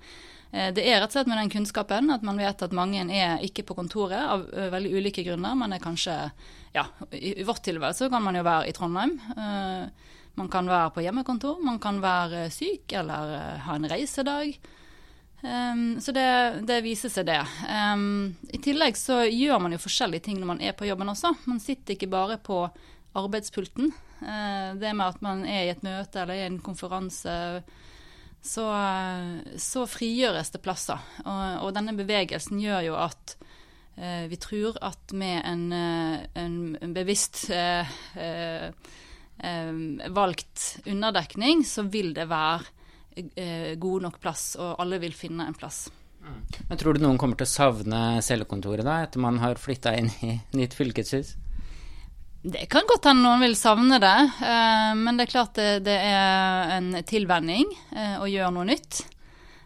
Eh, 0.51 0.73
det 0.75 0.83
er 0.83 0.99
rett 0.99 1.13
og 1.13 1.15
slett 1.15 1.31
med 1.31 1.39
den 1.39 1.53
kunnskapen 1.53 2.11
at 2.11 2.25
man 2.27 2.41
vet 2.41 2.65
at 2.67 2.75
mange 2.75 3.05
er 3.15 3.45
ikke 3.47 3.63
på 3.69 3.77
kontoret 3.79 4.19
av 4.19 4.43
veldig 4.75 4.91
ulike 4.99 5.23
grunner. 5.27 5.55
Man 5.55 5.75
er 5.75 5.83
kanskje 5.83 6.19
Ja, 6.75 6.83
i, 7.15 7.41
vårt 7.47 7.63
tilfelle 7.65 7.95
så 7.97 8.11
kan 8.11 8.21
man 8.21 8.35
jo 8.37 8.43
være 8.45 8.67
i 8.69 8.73
Trondheim. 8.75 9.15
Man 10.37 10.51
kan 10.51 10.67
være 10.69 10.91
på 10.93 11.01
hjemmekontor, 11.01 11.63
man 11.65 11.79
kan 11.81 11.97
være 12.03 12.43
syk 12.53 12.93
eller 12.99 13.57
ha 13.65 13.79
en 13.79 13.87
reisedag. 13.89 14.59
Um, 15.41 16.01
så 16.03 16.12
det, 16.12 16.27
det, 16.67 16.81
viser 16.84 17.12
seg, 17.12 17.29
det. 17.29 17.39
Um, 17.63 18.36
I 18.51 18.60
tillegg 18.60 18.98
så 19.00 19.22
gjør 19.24 19.62
man 19.63 19.75
jo 19.75 19.79
forskjellige 19.79 20.27
ting 20.27 20.39
når 20.39 20.50
man 20.51 20.63
er 20.63 20.75
på 20.75 20.88
jobben 20.89 21.12
også. 21.12 21.31
Man 21.48 21.62
sitter 21.63 21.96
ikke 21.96 22.12
bare 22.12 22.39
på 22.43 22.65
arbeidspulten. 23.19 23.93
Uh, 24.19 24.75
det 24.79 24.91
med 24.91 25.05
at 25.05 25.22
man 25.24 25.46
er 25.48 25.63
i 25.63 25.72
et 25.72 25.86
møte 25.86 26.19
eller 26.24 26.41
i 26.41 26.48
en 26.50 26.60
konferanse 26.63 27.38
så, 28.41 28.65
så 29.60 29.86
frigjøres 29.88 30.51
det 30.53 30.62
plasser. 30.63 31.00
Og, 31.25 31.65
og, 31.65 31.74
denne 31.75 31.96
bevegelsen 31.98 32.60
gjør 32.62 32.89
jo 32.89 32.98
at 33.00 33.36
uh, 34.00 34.25
vi 34.31 34.39
tror 34.39 34.79
at 34.86 35.13
med 35.15 35.39
en, 35.43 35.65
eh, 35.75 36.25
en 36.39 36.93
bevisst 36.96 37.50
eh, 37.51 37.88
valgt 40.10 40.65
underdekning, 40.88 41.63
så 41.67 41.84
vil 41.88 42.13
det 42.15 42.27
være 42.31 42.78
god 43.79 44.05
nok 44.05 44.19
plass, 44.23 44.53
og 44.59 44.77
alle 44.81 44.99
vil 45.01 45.15
finne 45.15 45.47
en 45.47 45.57
plass. 45.57 45.88
Men 46.67 46.77
Tror 46.77 46.95
du 46.95 47.03
noen 47.03 47.19
kommer 47.19 47.39
til 47.39 47.47
å 47.47 47.51
savne 47.51 47.99
cellekontoret 48.25 48.85
da, 48.85 49.01
etter 49.05 49.21
man 49.23 49.39
har 49.41 49.59
flytta 49.61 49.95
inn 49.99 50.09
i 50.25 50.33
nytt 50.59 50.75
fylkeshus? 50.77 51.35
Det 52.39 52.69
kan 52.71 52.88
godt 52.88 53.09
hende 53.09 53.25
noen 53.25 53.43
vil 53.43 53.55
savne 53.59 53.97
det, 53.99 54.17
eh, 54.47 54.91
men 54.95 55.17
det 55.17 55.25
er 55.25 55.31
klart 55.33 55.57
det, 55.59 55.71
det 55.83 55.95
er 56.07 56.75
en 56.77 56.93
tilvenning 57.07 57.67
eh, 57.91 58.15
å 58.15 58.29
gjøre 58.31 58.53
noe 58.55 58.69
nytt. 58.69 59.01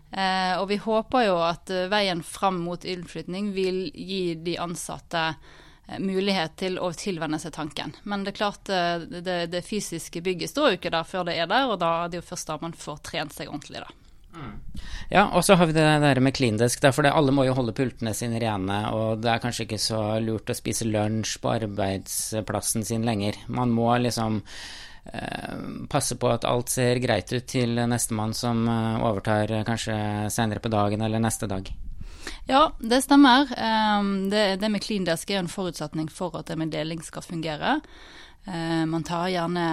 Eh, 0.10 0.55
og 0.57 0.65
vi 0.72 0.79
håper 0.81 1.27
jo 1.27 1.38
at 1.45 1.69
veien 1.89 2.24
fram 2.25 2.63
mot 2.65 2.81
innflytning 2.86 3.51
vil 3.53 3.86
gi 3.93 4.24
de 4.41 4.57
ansatte 4.62 5.27
mulighet 5.99 6.55
til 6.61 6.77
å 6.79 6.91
tilvenne 6.95 7.39
seg 7.41 7.53
tanken. 7.55 7.91
Men 8.07 8.23
det 8.23 8.33
er 8.33 8.39
klart 8.39 8.69
det, 8.69 9.39
det 9.51 9.65
fysiske 9.67 10.23
bygget 10.23 10.53
står 10.53 10.69
jo 10.69 10.79
ikke 10.79 10.93
der 10.93 11.07
før 11.07 11.27
det 11.27 11.35
er 11.37 11.49
der, 11.51 11.67
og 11.73 11.81
da 11.81 11.91
er 12.03 12.13
det 12.13 12.21
jo 12.21 12.29
først 12.29 12.49
da 12.49 12.57
man 12.61 12.77
får 12.77 13.03
trent 13.09 13.35
seg 13.35 13.51
ordentlig, 13.51 13.83
da. 13.83 13.91
Ja, 15.09 15.27
og 15.29 15.43
så 15.45 15.55
har 15.55 15.69
vi 15.69 15.75
det 15.75 15.83
der 16.01 16.19
med 16.23 16.33
klindesk. 16.35 16.85
For 16.95 17.05
alle 17.05 17.33
må 17.35 17.45
jo 17.45 17.55
holde 17.57 17.75
pultene 17.77 18.15
sine 18.17 18.41
rene, 18.41 18.79
og 18.95 19.21
det 19.21 19.29
er 19.29 19.43
kanskje 19.43 19.67
ikke 19.67 19.81
så 19.81 20.01
lurt 20.23 20.49
å 20.49 20.57
spise 20.57 20.89
lunsj 20.89 21.37
på 21.43 21.51
arbeidsplassen 21.53 22.85
sin 22.87 23.05
lenger. 23.05 23.37
Man 23.47 23.73
må 23.75 23.91
liksom 24.01 24.41
eh, 24.41 25.53
passe 25.91 26.17
på 26.17 26.33
at 26.33 26.49
alt 26.49 26.73
ser 26.73 27.01
greit 27.03 27.33
ut 27.33 27.47
til 27.49 27.77
nestemann 27.77 28.33
som 28.37 28.65
eh, 28.65 29.05
overtar 29.05 29.53
eh, 29.53 29.65
kanskje 29.67 29.97
senere 30.33 30.63
på 30.63 30.73
dagen 30.73 31.05
eller 31.05 31.21
neste 31.21 31.49
dag. 31.51 31.69
Ja, 32.48 32.74
det 32.80 33.03
stemmer. 33.06 33.48
Um, 33.56 34.30
det, 34.32 34.60
det 34.60 34.70
med 34.72 34.84
cleandesk 34.84 35.32
er 35.32 35.39
en 35.39 35.51
forutsetning 35.51 36.10
for 36.12 36.36
at 36.39 36.50
det 36.50 36.58
med 36.60 36.74
deling 36.75 37.03
skal 37.03 37.24
fungere. 37.25 37.77
Uh, 38.44 38.84
man 38.92 39.06
tar 39.08 39.30
gjerne 39.32 39.63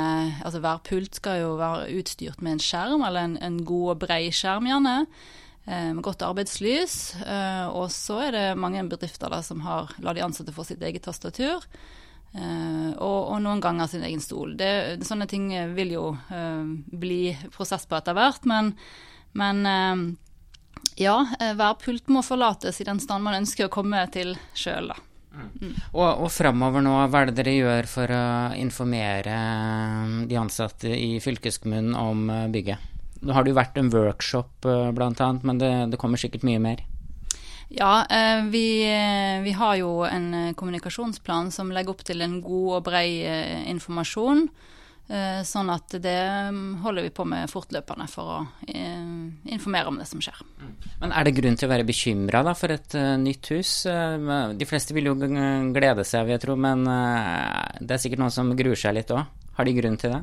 Altså 0.46 0.60
hver 0.62 0.78
pult 0.86 1.16
skal 1.18 1.40
jo 1.40 1.56
være 1.58 1.88
utstyrt 1.98 2.42
med 2.42 2.56
en 2.56 2.62
skjerm, 2.62 3.02
eller 3.02 3.26
en, 3.26 3.38
en 3.42 3.58
god 3.66 3.96
og 3.96 4.02
brei 4.06 4.28
skjerm, 4.34 4.68
gjerne. 4.70 5.00
Uh, 5.66 5.90
med 5.96 6.02
godt 6.06 6.22
arbeidslys. 6.26 7.16
Uh, 7.24 7.66
og 7.74 7.90
så 7.94 8.20
er 8.28 8.36
det 8.36 8.46
mange 8.58 8.86
bedrifter 8.90 9.32
da, 9.32 9.42
som 9.42 9.64
har 9.66 9.90
la 9.98 10.14
de 10.14 10.24
ansatte 10.26 10.54
få 10.54 10.66
sitt 10.68 10.82
eget 10.82 11.06
tastatur. 11.06 11.66
Og, 12.30 12.94
og, 13.02 13.40
noen 13.42 13.58
ganger 13.58 13.88
sin 13.90 14.04
egen 14.06 14.20
stol. 14.22 14.52
Det, 14.54 15.00
sånne 15.02 15.26
ting 15.26 15.48
vil 15.74 15.96
jo 15.96 16.04
bli 16.86 17.32
prosess 17.50 17.88
på 17.90 17.96
etter 17.98 18.14
hvert, 18.14 18.46
men, 18.46 18.68
men 19.34 19.66
ja, 20.98 21.20
hver 21.38 21.76
pult 21.82 22.10
må 22.10 22.24
forlates 22.26 22.80
i 22.80 22.88
den 22.88 23.00
stand 23.02 23.24
man 23.26 23.38
ønsker 23.42 23.68
å 23.68 23.72
komme 23.72 24.02
til 24.14 24.34
sjøl, 24.58 24.90
da. 24.90 24.98
Mm. 25.30 25.74
Og, 25.94 26.24
og 26.24 26.30
framover 26.34 26.82
nå, 26.82 26.92
hva 27.10 27.22
er 27.22 27.30
det 27.30 27.36
dere 27.38 27.54
gjør 27.54 27.88
for 27.90 28.12
å 28.12 28.22
informere 28.58 29.34
eh, 29.34 30.14
de 30.30 30.38
ansatte 30.40 30.90
i 30.90 31.18
fylkeskommunen 31.22 31.94
om 31.98 32.24
eh, 32.34 32.48
bygget? 32.50 32.88
Nå 33.20 33.36
har 33.36 33.44
det 33.44 33.52
jo 33.52 33.60
vært 33.60 33.78
en 33.78 33.92
workshop 33.92 34.66
eh, 34.66 34.88
bl.a., 34.96 35.30
men 35.46 35.60
det, 35.60 35.70
det, 35.92 36.00
kommer 36.00 36.20
sikkert 36.20 36.46
mye 36.48 36.62
mer? 36.62 36.82
Ja, 37.70 38.02
vi, 38.50 38.82
vi, 39.44 39.50
har 39.54 39.76
jo 39.78 40.00
en 40.02 40.56
kommunikasjonsplan 40.58 41.52
som 41.54 41.68
legger 41.70 41.94
opp 41.94 42.00
til 42.02 42.24
en 42.24 42.40
god 42.42 42.80
og 42.80 42.88
brei 42.88 43.22
informasjon. 43.70 44.48
Eh, 45.10 45.40
sånn 45.42 45.66
at 45.74 45.96
det 45.98 46.18
mm, 46.54 46.82
holder 46.84 47.02
vi 47.02 47.10
på 47.10 47.24
med 47.26 47.50
fortløpende 47.50 48.04
for 48.06 48.28
å 48.30 48.36
eh, 48.70 49.06
informere 49.50 49.90
om 49.90 49.96
det 49.98 50.04
som 50.06 50.20
skjer. 50.22 50.38
Mm. 50.60 50.68
Men 51.00 51.14
er 51.18 51.26
det 51.26 51.32
grunn 51.34 51.56
til 51.58 51.66
å 51.66 51.72
være 51.72 51.86
bekymra 51.88 52.42
for 52.54 52.70
et 52.70 52.94
uh, 52.94 53.16
nytt 53.18 53.50
hus? 53.50 53.72
De 54.54 54.68
fleste 54.70 54.94
vil 54.94 55.08
jo 55.10 55.16
glede 55.18 56.04
seg, 56.06 56.28
vil 56.28 56.36
jeg 56.36 56.42
tro, 56.44 56.54
men 56.54 56.84
det 56.86 57.96
er 57.96 58.02
sikkert 58.02 58.22
noen 58.22 58.34
som 58.34 58.52
gruer 58.54 58.78
seg 58.78 58.94
litt 59.00 59.10
òg. 59.10 59.24
Har 59.56 59.66
de 59.66 59.74
grunn 59.80 59.98
til 59.98 60.14
det? 60.14 60.20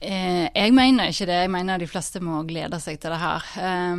Jeg 0.00 0.72
mener 0.72 1.12
ikke 1.12 1.28
det. 1.28 1.38
Jeg 1.44 1.52
mener 1.52 1.78
de 1.78 1.88
fleste 1.90 2.22
må 2.24 2.40
glede 2.48 2.80
seg 2.82 2.98
til 2.98 3.12
det 3.12 3.20
her. 3.20 3.46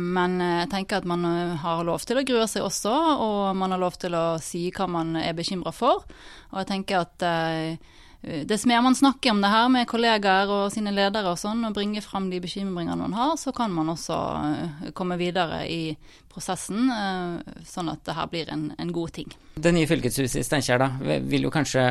Men 0.02 0.36
jeg 0.42 0.68
tenker 0.74 0.98
at 0.98 1.08
man 1.08 1.24
har 1.62 1.84
lov 1.86 2.02
til 2.04 2.18
å 2.18 2.26
grue 2.26 2.48
seg 2.50 2.66
også, 2.66 2.92
og 3.22 3.56
man 3.56 3.72
har 3.72 3.80
lov 3.80 3.96
til 4.02 4.18
å 4.18 4.26
si 4.42 4.66
hva 4.74 4.90
man 4.90 5.14
er 5.22 5.36
bekymra 5.38 5.72
for. 5.72 6.04
Og 6.50 6.60
jeg 6.60 6.72
tenker 6.74 7.06
at 7.06 7.28
Eh, 7.28 8.00
dess 8.22 8.66
mer 8.66 8.82
man 8.82 8.94
snakker 8.94 9.30
om 9.30 9.40
det 9.40 9.48
her 9.50 9.68
med 9.68 9.86
kollegaer 9.90 10.50
og 10.50 10.68
sine 10.70 10.92
ledere 10.94 11.32
og 11.32 11.38
sånn, 11.40 11.64
og 11.66 11.74
bringer 11.74 12.04
fram 12.04 12.28
de 12.30 12.38
bekymringene 12.42 12.94
man 13.00 13.16
har, 13.18 13.32
så 13.36 13.50
kan 13.54 13.72
man 13.74 13.90
også 13.90 14.18
eh, 14.38 14.90
komme 14.94 15.16
videre 15.18 15.64
i 15.66 15.96
prosessen, 16.30 16.84
eh, 16.86 17.64
sånn 17.66 17.90
at 17.90 18.04
det 18.06 18.14
her 18.14 18.28
blir 18.30 18.52
en, 18.54 18.68
en 18.78 18.92
god 18.94 19.10
ting. 19.18 19.34
Det 19.54 19.72
nye 19.74 19.88
fylkeshuset 19.90 20.38
i 20.38 20.44
Steinkjer 20.46 20.78
da, 20.84 20.88
vil 21.26 21.48
jo 21.48 21.50
kanskje 21.52 21.82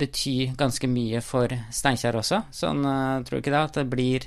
bety 0.00 0.54
ganske 0.56 0.88
mye 0.88 1.20
for 1.20 1.52
Steinkjer 1.68 2.16
også. 2.22 2.40
Sånn, 2.48 2.80
tror 3.28 3.36
du 3.36 3.42
ikke 3.44 3.52
det? 3.52 3.60
At 3.68 3.78
det 3.82 3.86
blir 3.92 4.26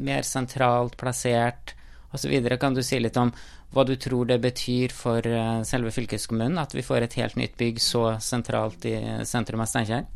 mer 0.00 0.24
sentralt 0.26 0.96
plassert 0.98 1.76
osv. 2.16 2.32
Kan 2.58 2.74
du 2.74 2.82
si 2.82 2.98
litt 2.98 3.20
om 3.20 3.30
hva 3.70 3.84
du 3.86 3.92
tror 4.00 4.26
det 4.26 4.40
betyr 4.42 4.90
for 4.96 5.22
selve 5.68 5.92
fylkeskommunen 5.94 6.58
at 6.58 6.74
vi 6.74 6.82
får 6.82 7.06
et 7.06 7.20
helt 7.20 7.38
nytt 7.38 7.54
bygg 7.60 7.78
så 7.84 8.16
sentralt 8.24 8.88
i 8.88 8.96
sentrum 9.28 9.62
av 9.62 9.70
Steinkjer? 9.70 10.08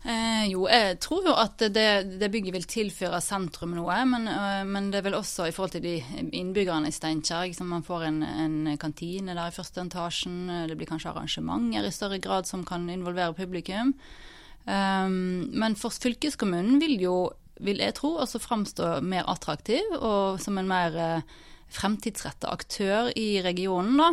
Eh, 0.00 0.46
jo, 0.48 0.64
jeg 0.64 0.96
tror 1.04 1.26
jo 1.28 1.34
at 1.36 1.60
det, 1.60 2.16
det, 2.16 2.30
bygget 2.32 2.54
vil 2.54 2.64
tilføre 2.64 3.20
sentrum 3.20 3.74
noe. 3.76 3.98
Men, 4.08 4.28
øh, 4.32 4.62
men, 4.64 4.88
det 4.94 5.04
vil 5.04 5.18
også 5.18 5.48
i 5.48 5.52
forhold 5.52 5.74
til 5.76 5.84
de 5.84 5.98
innbyggerne 6.32 6.88
i 6.88 6.96
Steinkjer. 6.96 7.52
Man 7.68 7.84
får 7.84 8.06
en, 8.08 8.22
en, 8.22 8.56
kantine 8.80 9.36
der 9.36 9.50
i 9.50 9.54
første 9.54 9.84
etasjen. 9.84 10.48
Det 10.68 10.78
blir 10.78 10.88
kanskje 10.88 11.12
arrangementer 11.12 11.84
i 11.84 11.92
større 11.92 12.18
grad 12.18 12.48
som 12.48 12.64
kan 12.64 12.88
involvere 12.88 13.36
publikum. 13.36 13.94
Um, 14.70 15.48
men 15.56 15.76
for 15.76 15.90
fylkeskommunen 15.90 16.80
vil 16.82 16.98
jo, 17.00 17.14
vil 17.60 17.80
jeg 17.80 17.96
tro, 17.96 18.14
også 18.20 18.40
framstå 18.42 18.98
mer 19.02 19.28
attraktiv 19.28 19.94
og 19.96 20.40
som 20.40 20.58
en 20.60 20.68
mer 20.68 20.96
eh, 21.00 21.38
fremtidsretta 21.72 22.52
aktør 22.52 23.10
i 23.16 23.40
regionen. 23.44 24.00
da. 24.00 24.10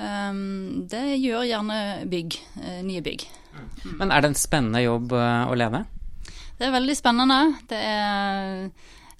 Um, 0.00 0.88
det 0.88 1.20
gjør 1.20 1.44
gjerne 1.44 2.08
bygg, 2.08 2.40
eh, 2.62 2.80
nye 2.88 3.04
bygg. 3.04 3.28
Men 3.98 4.12
er 4.12 4.22
det 4.22 4.32
en 4.32 4.38
spennende 4.38 4.82
jobb 4.84 5.12
eh, 5.16 5.50
å 5.50 5.56
leve? 5.58 5.84
Det 6.58 6.68
er 6.68 6.74
veldig 6.74 6.96
spennende. 6.96 7.38
Det 7.68 7.78
er 7.78 8.68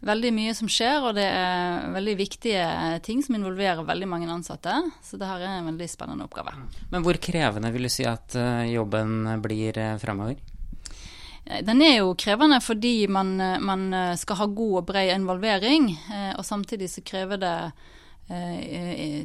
veldig 0.04 0.32
mye 0.36 0.52
som 0.56 0.68
skjer, 0.70 1.06
og 1.08 1.16
det 1.16 1.26
er 1.26 1.88
veldig 1.94 2.14
viktige 2.18 2.66
ting 3.04 3.22
som 3.24 3.36
involverer 3.36 3.84
veldig 3.88 4.08
mange 4.08 4.30
ansatte. 4.32 4.74
Så 5.04 5.20
det 5.20 5.28
her 5.28 5.44
er 5.44 5.58
en 5.58 5.70
veldig 5.72 5.88
spennende 5.90 6.26
oppgave. 6.28 6.54
Men 6.92 7.04
hvor 7.04 7.20
krevende 7.20 7.72
vil 7.74 7.88
du 7.88 7.92
si 7.92 8.06
at 8.08 8.36
eh, 8.38 8.70
jobben 8.74 9.24
blir 9.44 9.80
eh, 9.80 9.96
fremover? 10.00 10.40
Den 11.50 11.80
er 11.82 11.96
jo 11.96 12.12
krevende 12.20 12.60
fordi 12.62 13.08
man, 13.10 13.32
man 13.64 13.88
skal 14.20 14.36
ha 14.38 14.46
god 14.46 14.74
og 14.82 14.84
bred 14.86 15.08
involvering, 15.16 15.88
og 16.36 16.44
samtidig 16.46 16.86
så 16.92 17.02
krever 17.02 17.40
det 17.42 17.54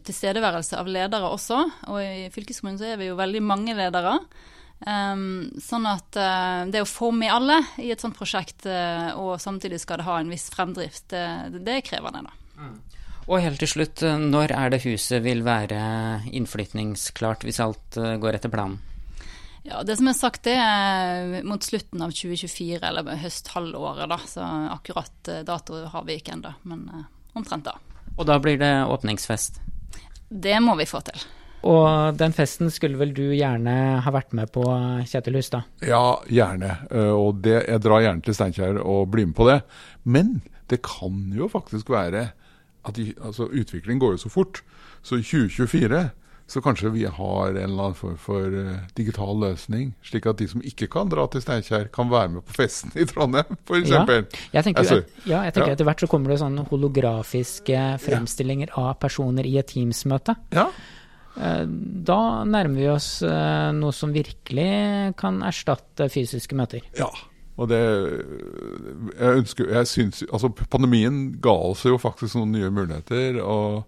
tilstedeværelse 0.08 0.80
av 0.80 0.90
ledere 0.90 1.28
også. 1.30 1.60
Og 1.92 2.00
i 2.02 2.32
fylkeskommunen 2.34 2.80
så 2.80 2.88
er 2.90 2.98
vi 2.98 3.12
jo 3.12 3.20
veldig 3.20 3.44
mange 3.46 3.76
ledere. 3.78 4.16
Um, 4.84 5.54
sånn 5.64 5.86
at 5.88 6.18
uh, 6.20 6.68
det 6.68 6.82
å 6.84 6.90
få 6.90 7.08
med 7.16 7.32
alle 7.32 7.62
i 7.82 7.88
et 7.94 8.02
sånt 8.04 8.18
prosjekt, 8.18 8.68
uh, 8.68 9.16
og 9.16 9.40
samtidig 9.42 9.80
skal 9.82 10.02
det 10.02 10.08
ha 10.10 10.18
en 10.20 10.34
viss 10.34 10.50
fremdrift, 10.54 11.08
det, 11.14 11.62
det 11.64 11.78
er 11.78 11.86
krevende, 11.86 12.26
da. 12.28 12.36
Mm. 12.60 12.76
Og 13.26 13.42
helt 13.42 13.58
til 13.58 13.72
slutt, 13.72 14.04
eh, 14.06 14.20
når 14.22 14.52
er 14.54 14.70
det 14.70 14.84
huset 14.84 15.24
vil 15.26 15.40
være 15.42 15.80
innflytningsklart, 16.30 17.42
hvis 17.48 17.58
alt 17.64 17.98
går 18.22 18.38
etter 18.38 18.52
planen? 18.54 18.78
Ja, 19.66 19.80
Det 19.82 19.96
som 19.98 20.12
er 20.12 20.14
sagt, 20.14 20.44
det 20.46 20.54
er 20.54 21.42
mot 21.42 21.66
slutten 21.66 22.04
av 22.06 22.14
2024, 22.14 22.84
eller 22.86 23.18
høsthalvåret, 23.18 24.06
da. 24.12 24.20
Så 24.30 24.46
akkurat 24.76 25.32
dato 25.48 25.82
har 25.90 26.06
vi 26.06 26.20
ikke 26.20 26.36
ennå, 26.36 26.54
men 26.70 26.86
omtrent 27.34 27.66
da. 27.66 27.74
Og 28.14 28.30
da 28.30 28.38
blir 28.38 28.62
det 28.62 28.72
åpningsfest? 28.86 29.58
Det 30.30 30.60
må 30.62 30.78
vi 30.78 30.86
få 30.86 31.02
til. 31.10 31.26
Og 31.66 32.18
den 32.20 32.34
festen 32.36 32.70
skulle 32.74 33.00
vel 33.00 33.14
du 33.18 33.24
gjerne 33.34 33.76
ha 34.06 34.14
vært 34.14 34.36
med 34.38 34.52
på, 34.54 34.64
Kjetil 35.10 35.40
Hustad? 35.40 35.66
Ja, 35.86 36.20
gjerne. 36.30 36.76
Eh, 36.92 37.14
og 37.14 37.42
det, 37.46 37.64
jeg 37.66 37.82
drar 37.86 38.04
gjerne 38.06 38.26
til 38.26 38.38
Steinkjer 38.38 38.82
og 38.84 39.08
blir 39.14 39.32
med 39.32 39.38
på 39.38 39.48
det. 39.50 39.62
Men 40.04 40.38
det 40.70 40.84
kan 40.86 41.24
jo 41.34 41.50
faktisk 41.50 41.90
være 41.94 42.28
at 42.86 43.02
altså, 43.18 43.50
utviklingen 43.50 44.04
går 44.04 44.16
jo 44.16 44.28
så 44.28 44.30
fort. 44.30 44.62
Så 45.02 45.18
i 45.18 45.26
2024 45.26 46.06
så 46.48 46.62
kanskje 46.62 46.92
vi 46.94 47.06
har 47.10 47.48
en 47.50 47.58
eller 47.58 47.84
annen 47.88 47.98
form 47.98 48.18
for 48.22 48.54
uh, 48.54 48.84
digital 48.98 49.40
løsning, 49.42 49.96
slik 50.06 50.28
at 50.30 50.38
de 50.38 50.46
som 50.50 50.62
ikke 50.62 50.86
kan 50.94 51.10
dra 51.10 51.26
til 51.34 51.42
Steinkjer, 51.42 51.88
kan 51.94 52.12
være 52.12 52.36
med 52.36 52.46
på 52.46 52.54
festen 52.60 52.94
i 52.94 53.06
Trondheim, 53.10 53.58
f.eks. 53.66 53.90
Ja, 53.90 54.04
jeg 54.54 54.68
tenker, 54.68 54.84
altså, 54.84 55.00
ja, 55.26 55.40
jeg 55.48 55.56
tenker 55.56 55.72
ja. 55.72 55.78
etter 55.80 55.90
hvert 55.90 56.04
så 56.06 56.10
kommer 56.12 56.34
det 56.34 56.38
sånne 56.44 56.68
holografiske 56.70 57.88
fremstillinger 58.06 58.76
av 58.78 58.94
personer 59.02 59.50
i 59.50 59.56
et 59.58 59.74
Teams-møte. 59.74 60.38
Ja. 60.54 60.68
Eh, 61.36 61.64
da 62.08 62.20
nærmer 62.48 62.80
vi 62.80 62.90
oss 62.92 63.10
eh, 63.26 63.72
noe 63.76 63.96
som 63.96 64.14
virkelig 64.16 65.16
kan 65.20 65.42
erstatte 65.46 66.08
fysiske 66.12 66.56
møter. 66.58 66.86
Ja, 67.00 67.10
Og 67.58 67.70
det 67.72 67.80
Jeg 69.20 69.42
ønsker 69.42 69.70
jeg 69.72 69.88
synes, 69.88 70.24
altså 70.32 70.50
Pandemien 70.50 71.40
ga 71.42 71.54
oss 71.72 71.86
jo 71.86 71.98
faktisk 71.98 72.36
noen 72.36 72.52
nye 72.52 72.72
muligheter. 72.72 73.42
og 73.44 73.86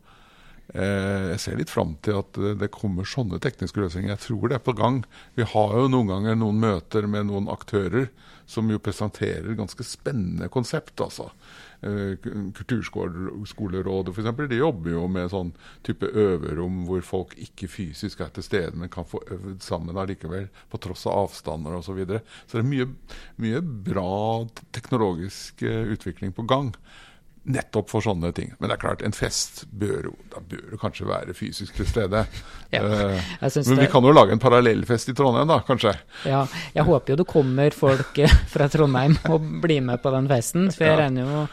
eh, 0.73 1.31
jeg 1.31 1.39
ser 1.39 1.57
litt 1.57 1.69
fram 1.71 1.95
til 2.01 2.19
at 2.19 2.39
det 2.59 2.71
kommer 2.71 3.03
sånne 3.03 3.39
tekniske 3.39 3.79
løsninger. 3.79 4.09
Jeg 4.09 4.25
tror 4.27 4.47
det 4.47 4.55
er 4.55 4.67
på 4.67 4.75
gang. 4.75 5.03
Vi 5.35 5.43
har 5.43 5.77
jo 5.79 5.87
noen 5.87 6.07
ganger 6.07 6.35
noen 6.35 6.59
møter 6.59 7.07
med 7.07 7.27
noen 7.27 7.47
aktører 7.47 8.09
som 8.47 8.69
jo 8.71 8.79
presenterer 8.79 9.57
ganske 9.59 9.83
spennende 9.83 10.47
konsept. 10.49 11.01
altså. 11.03 11.29
Eh, 11.81 12.15
Kulturskolerådet 12.55 14.13
f.eks. 14.13 14.49
de 14.49 14.61
jobber 14.61 14.93
jo 14.95 15.03
med 15.11 15.29
sånn 15.29 15.51
type 15.85 16.07
øverom 16.07 16.85
hvor 16.87 17.03
folk 17.05 17.35
ikke 17.43 17.69
fysisk 17.69 18.23
er 18.23 18.31
til 18.33 18.45
stede, 18.47 18.73
men 18.79 18.89
kan 18.93 19.05
få 19.05 19.21
øvd 19.35 19.59
sammen 19.65 19.99
allikevel, 19.99 20.47
på 20.71 20.79
tross 20.81 21.05
av 21.11 21.27
avstander 21.27 21.75
osv. 21.75 21.91
Så, 21.91 21.97
videre. 21.97 22.23
så 22.47 22.57
det 22.57 22.63
er 22.63 22.71
mye, 22.71 22.87
mye 23.43 23.61
bra 23.91 24.15
teknologisk 24.75 25.61
eh, 25.67 25.93
utvikling 25.93 26.33
på 26.33 26.47
gang. 26.49 26.73
Nettopp 27.47 27.87
for 27.89 28.03
sånne 28.03 28.33
ting. 28.35 28.49
Men 28.59 28.67
det 28.69 28.75
er 28.75 28.81
klart, 28.81 29.01
en 29.07 29.15
fest 29.15 29.63
bør 29.71 30.09
jo 30.09 30.13
da 30.33 30.41
bør 30.51 30.65
du 30.73 30.77
kanskje 30.81 31.07
være 31.07 31.35
fysisk 31.37 31.77
til 31.79 31.87
stede. 31.87 32.25
Ja, 32.75 32.81
Eh, 32.83 33.21
men 33.63 33.77
vi 33.79 33.85
kan 33.87 34.03
jo 34.03 34.11
lage 34.11 34.33
en 34.35 34.41
parallellfest 34.43 35.07
i 35.07 35.13
Trondheim, 35.15 35.47
da, 35.47 35.61
kanskje. 35.63 35.93
Ja, 36.27 36.41
jeg 36.75 36.83
håper 36.83 37.13
jo 37.13 37.19
det 37.21 37.27
kommer 37.31 37.71
folk 37.71 38.19
fra 38.53 38.67
Trondheim 38.67 39.15
og 39.31 39.45
blir 39.63 39.79
med 39.87 40.01
på 40.03 40.11
den 40.11 40.27
festen. 40.27 40.67
For 40.75 40.83
jeg 40.83 40.97
Ja. 40.97 41.03
regner 41.05 41.23
jo 41.31 41.45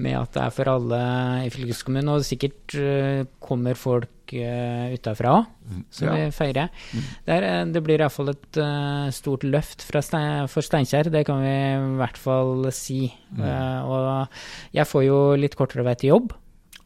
med 0.00 0.16
at 0.22 0.32
det 0.32 0.42
er 0.46 0.54
for 0.56 0.70
alle 0.72 1.00
i 1.44 1.50
fylkeskommunen, 1.52 2.08
og 2.16 2.24
sikkert 2.24 2.74
eh, 2.80 3.26
kommer 3.44 3.76
folk 3.76 4.23
uh, 4.42 4.90
utafra 4.96 5.32
òg, 5.38 5.46
som 5.94 6.08
Ja. 6.08 6.14
vi 6.14 6.30
feirer. 6.34 6.68
Det, 6.92 7.32
er, 7.36 7.46
eh, 7.48 7.64
det 7.72 7.82
blir 7.86 8.02
iallfall 8.02 8.32
et 8.34 8.58
uh, 8.60 9.06
stort 9.14 9.44
løft 9.46 9.86
Stein, 9.86 10.48
for 10.50 10.62
Steinkjer, 10.66 11.10
det 11.14 11.24
kan 11.28 11.40
vi 11.44 11.52
i 11.54 11.96
hvert 12.00 12.18
fall 12.18 12.66
si. 12.74 13.12
Eh, 13.38 13.80
og 13.86 14.28
jeg 14.74 14.86
får 14.90 15.04
jo 15.06 15.18
litt 15.38 15.56
kortere 15.56 15.84
vei 15.86 15.94
til 16.00 16.10
jobb, 16.14 16.34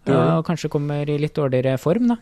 uh, 0.09 0.39
og 0.39 0.45
kanskje 0.47 0.71
kommer 0.73 1.09
i 1.09 1.19
litt 1.19 1.35
dårligere 1.37 1.79
form, 1.79 2.09
da. 2.15 2.17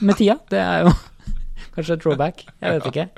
Med 0.00 0.16
tida. 0.18 0.38
Det 0.52 0.58
er 0.62 0.86
jo 0.86 0.94
kanskje 1.74 1.94
et 1.98 2.02
drawback, 2.04 2.42
jeg 2.60 2.78
vet 2.78 2.88
ikke. 2.90 3.08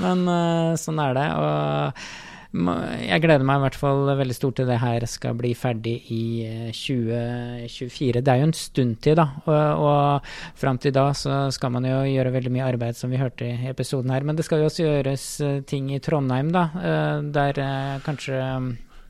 Men 0.00 0.26
eh, 0.28 0.74
sånn 0.80 1.00
er 1.00 1.14
det. 1.16 1.28
Og 1.38 2.04
jeg 2.52 3.22
gleder 3.24 3.46
meg 3.48 3.56
i 3.56 3.62
hvert 3.64 3.76
fall 3.80 4.10
veldig 4.18 4.34
stort 4.36 4.58
til 4.60 4.68
det 4.68 4.76
her 4.82 5.06
skal 5.08 5.36
bli 5.38 5.54
ferdig 5.56 5.94
i 6.12 6.24
eh, 6.44 6.68
2024. 6.76 8.20
Det 8.20 8.28
er 8.34 8.42
jo 8.42 8.48
en 8.50 8.56
stund 8.56 8.98
til, 9.04 9.16
da. 9.16 9.26
Og, 9.46 9.86
og 9.86 10.58
fram 10.60 10.80
til 10.82 10.92
da 10.92 11.06
så 11.16 11.38
skal 11.54 11.72
man 11.72 11.88
jo 11.88 12.02
gjøre 12.10 12.34
veldig 12.34 12.52
mye 12.52 12.66
arbeid, 12.68 12.98
som 12.98 13.12
vi 13.12 13.20
hørte 13.22 13.48
i 13.48 13.70
episoden 13.72 14.12
her. 14.12 14.26
Men 14.28 14.36
det 14.36 14.44
skal 14.48 14.60
jo 14.60 14.68
også 14.68 14.84
gjøres 14.84 15.26
eh, 15.40 15.58
ting 15.64 15.88
i 15.96 16.02
Trondheim, 16.04 16.52
da. 16.52 16.66
eh, 16.76 17.24
Der 17.32 17.62
eh, 17.64 17.96
kanskje 18.04 18.38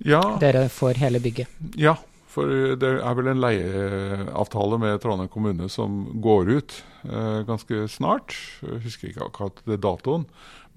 ja, 0.06 0.22
dere 0.42 0.68
får 0.72 1.02
hele 1.02 1.20
bygget. 1.22 1.50
Ja, 1.78 1.96
for 2.32 2.48
det 2.80 2.88
er 2.96 3.16
vel 3.18 3.28
en 3.28 3.42
leieavtale 3.42 4.78
med 4.80 5.02
Trondheim 5.02 5.28
kommune 5.32 5.68
som 5.70 6.04
går 6.24 6.48
ut 6.56 6.78
eh, 7.04 7.42
ganske 7.48 7.84
snart. 7.92 8.34
Jeg 8.64 8.82
husker 8.86 9.10
ikke 9.10 9.26
akkurat 9.26 9.60
det 9.68 9.82
datoen, 9.84 10.24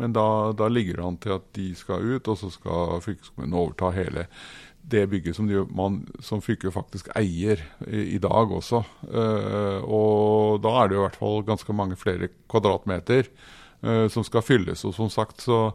men 0.01 0.13
da, 0.15 0.27
da 0.57 0.69
ligger 0.71 0.99
det 0.99 1.07
an 1.07 1.17
til 1.23 1.35
at 1.37 1.49
de 1.55 1.69
skal 1.77 2.15
ut, 2.15 2.27
og 2.31 2.39
så 2.39 2.51
skal 2.53 3.01
fylkeskommunen 3.05 3.57
overta 3.57 3.91
hele 3.95 4.27
det 4.85 5.07
bygget 5.09 5.37
som, 5.37 5.47
de, 5.49 5.63
man, 5.73 6.03
som 6.21 6.43
fylket 6.45 6.75
faktisk 6.75 7.07
eier 7.17 7.63
i, 7.87 8.17
i 8.17 8.19
dag 8.21 8.51
også. 8.53 8.83
Uh, 9.09 9.81
og 9.81 10.59
da 10.61 10.75
er 10.77 10.89
det 10.91 10.97
jo 10.97 11.01
i 11.01 11.05
hvert 11.07 11.21
fall 11.21 11.45
ganske 11.47 11.73
mange 11.73 11.97
flere 11.97 12.29
kvadratmeter 12.51 13.31
uh, 13.81 14.05
som 14.13 14.25
skal 14.27 14.45
fylles. 14.45 14.85
Og 14.85 14.93
som 14.93 15.09
sagt 15.09 15.41
så 15.47 15.71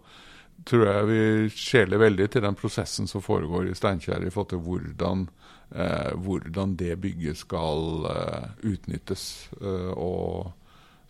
tror 0.66 0.86
jeg 0.86 1.08
vi 1.08 1.22
skjeler 1.54 2.00
veldig 2.00 2.28
til 2.32 2.44
den 2.44 2.56
prosessen 2.58 3.08
som 3.10 3.22
foregår 3.24 3.70
i 3.70 3.76
Steinkjer 3.76 4.26
i 4.26 4.32
forhold 4.32 4.50
til 4.52 4.62
hvordan, 4.64 5.26
eh, 5.74 6.12
hvordan 6.16 6.74
det 6.76 6.98
bygget 7.00 7.40
skal 7.40 8.06
eh, 8.10 8.48
utnyttes. 8.72 9.50
Eh, 9.60 9.92
og 9.96 10.52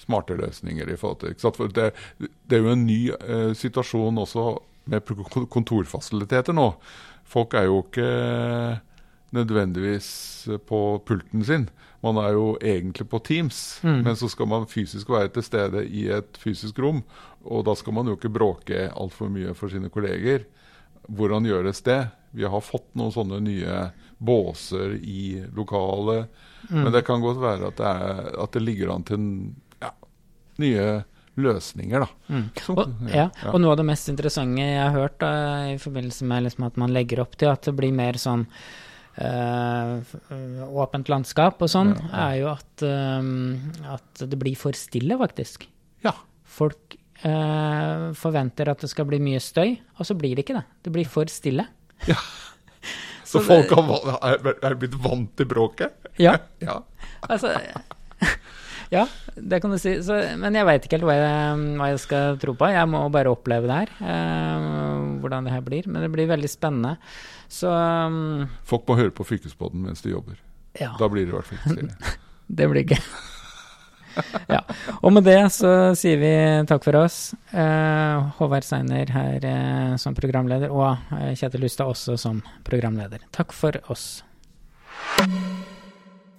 smarte 0.01 0.37
løsninger 0.39 0.89
i 0.91 0.97
forhold 0.97 1.21
til? 1.23 1.35
For 1.55 1.69
det, 1.69 1.91
det 2.21 2.59
er 2.59 2.65
jo 2.65 2.73
en 2.75 2.87
ny 2.87 3.01
eh, 3.13 3.53
situasjon 3.55 4.19
også 4.25 4.47
med 4.91 5.05
kontorfasiliteter 5.53 6.57
nå. 6.57 6.71
Folk 7.31 7.55
er 7.55 7.69
jo 7.69 7.83
ikke 7.85 8.09
nødvendigvis 9.37 10.09
på 10.67 10.79
pulten 11.07 11.45
sin. 11.47 11.69
Man 12.03 12.17
er 12.19 12.33
jo 12.35 12.55
egentlig 12.65 13.07
på 13.13 13.21
Teams, 13.23 13.81
Mm. 13.85 14.03
men 14.05 14.17
så 14.17 14.29
skal 14.29 14.47
man 14.49 14.67
fysisk 14.67 15.09
være 15.09 15.29
til 15.29 15.43
stede 15.43 15.85
i 15.87 16.09
et 16.09 16.37
fysisk 16.41 16.79
rom. 16.79 17.03
Og 17.45 17.65
da 17.65 17.75
skal 17.75 17.93
man 17.95 18.07
jo 18.07 18.17
ikke 18.17 18.33
bråke 18.33 18.89
altfor 18.97 19.29
mye 19.31 19.55
for 19.55 19.69
sine 19.69 19.89
kolleger. 19.91 20.45
Hvordan 21.09 21.45
gjøres 21.45 21.83
det? 21.83 22.09
Vi 22.33 22.43
har 22.45 22.61
fått 22.61 22.95
noen 22.95 23.13
sånne 23.13 23.41
nye 23.43 23.91
båser 24.19 24.97
i 25.03 25.45
lokalet. 25.55 26.29
Men 26.71 26.93
det 26.93 27.05
kan 27.07 27.21
godt 27.21 27.41
være 27.41 27.67
at 27.69 27.77
det, 27.77 27.87
er, 27.87 28.43
at 28.43 28.53
det 28.53 28.63
ligger 28.63 28.93
an 28.95 29.03
til 29.05 29.17
en- 29.17 29.57
nye 30.61 30.85
løsninger, 31.41 32.03
da. 32.05 32.09
Mm. 32.35 32.45
Som- 32.61 32.79
Og, 32.83 32.95
ja, 33.15 33.29
og 33.49 33.61
noe 33.63 33.73
av 33.73 33.79
det 33.81 33.87
mest 33.89 34.09
interessante 34.13 34.61
jeg 34.61 34.81
har 34.83 34.93
hørt 34.97 35.19
da, 35.23 35.31
i 35.73 35.79
forbindelse 35.81 36.27
med 36.29 36.45
liksom 36.49 36.67
at 36.69 36.77
man 36.83 36.93
legger 36.93 37.23
opp 37.25 37.37
til 37.41 37.49
at 37.53 37.63
det 37.69 37.75
blir 37.79 37.93
mer 37.97 38.19
sånn 38.21 38.47
øh, 39.21 40.01
åpent 40.71 41.09
landskap 41.13 41.61
og 41.65 41.71
sånn, 41.73 41.95
Ja, 41.97 42.09
ja. 42.11 42.29
er 42.29 42.35
jo 42.41 42.49
at, 42.53 42.85
øh, 42.87 43.95
at 43.95 44.25
det 44.31 44.39
blir 44.41 44.57
for 44.57 44.73
stille, 44.79 45.17
faktisk. 45.21 45.67
ja. 46.05 46.13
Folk 46.51 46.97
øh, 47.25 48.11
forventer 48.19 48.69
at 48.73 48.81
det 48.83 48.91
skal 48.91 49.05
bli 49.07 49.19
mye 49.23 49.41
støy, 49.41 49.77
og 49.99 50.07
så 50.09 50.17
blir 50.19 50.35
det 50.37 50.45
ikke 50.45 50.57
det. 50.59 50.65
Det 50.83 50.93
blir 50.93 51.07
for 51.07 51.25
stille. 51.31 51.67
Så, 53.31 53.39
Så 53.39 53.45
folk 53.47 53.69
det- 53.69 53.79
har, 53.79 54.55
er 54.67 54.75
blitt 54.75 54.95
vant 54.99 55.37
til 55.39 55.47
bråket? 55.47 55.93
Ja, 56.19 56.33
Ja. 56.61 56.81
altså 57.29 57.53
Ja, 58.91 59.05
det 59.37 59.61
kan 59.63 59.71
du 59.71 59.79
si. 59.79 59.93
Så, 60.03 60.17
men 60.41 60.57
jeg 60.59 60.67
veit 60.67 60.83
ikke 60.87 60.99
helt 60.99 61.07
hva 61.07 61.15
jeg, 61.15 61.59
hva 61.79 61.91
jeg 61.93 62.01
skal 62.03 62.39
tro 62.43 62.57
på. 62.59 62.71
Jeg 62.75 62.89
må 62.91 63.05
bare 63.15 63.31
oppleve 63.31 63.69
det 63.71 63.77
her. 63.85 63.93
eh, 64.03 64.69
hvordan 65.23 65.47
det 65.47 65.53
her 65.55 65.63
blir. 65.67 65.87
Men 65.87 66.03
det 66.03 66.11
blir 66.11 66.27
veldig 66.31 66.51
spennende. 66.51 66.97
Så 67.51 67.71
um, 67.71 68.49
Folk 68.67 68.89
må 68.91 68.97
høre 68.99 69.15
på 69.15 69.27
Fylkesbåten 69.27 69.83
mens 69.87 70.03
de 70.03 70.11
jobber. 70.15 70.39
ja, 70.79 70.93
Da 70.99 71.09
blir 71.11 71.27
det 71.27 71.33
i 71.35 71.37
hvert 71.39 71.47
fall 71.47 71.59
ikke 71.61 71.77
stille. 71.77 72.17
det 72.59 72.69
blir 72.73 72.89
gøy. 72.95 73.05
ja. 74.51 74.61
Og 75.07 75.13
med 75.15 75.23
det 75.29 75.39
så 75.55 75.71
sier 75.99 76.19
vi 76.19 76.33
takk 76.67 76.83
for 76.87 76.99
oss. 77.05 77.21
Eh, 77.55 78.31
Håvard 78.41 78.67
Seiner 78.67 79.11
her 79.15 79.47
eh, 79.47 79.95
som 80.03 80.19
programleder, 80.19 80.75
og 80.75 81.15
eh, 81.15 81.31
Kjetil 81.39 81.63
Lustad 81.67 81.91
også 81.95 82.19
som 82.19 82.43
programleder. 82.67 83.23
Takk 83.35 83.55
for 83.55 83.79
oss. 83.87 84.25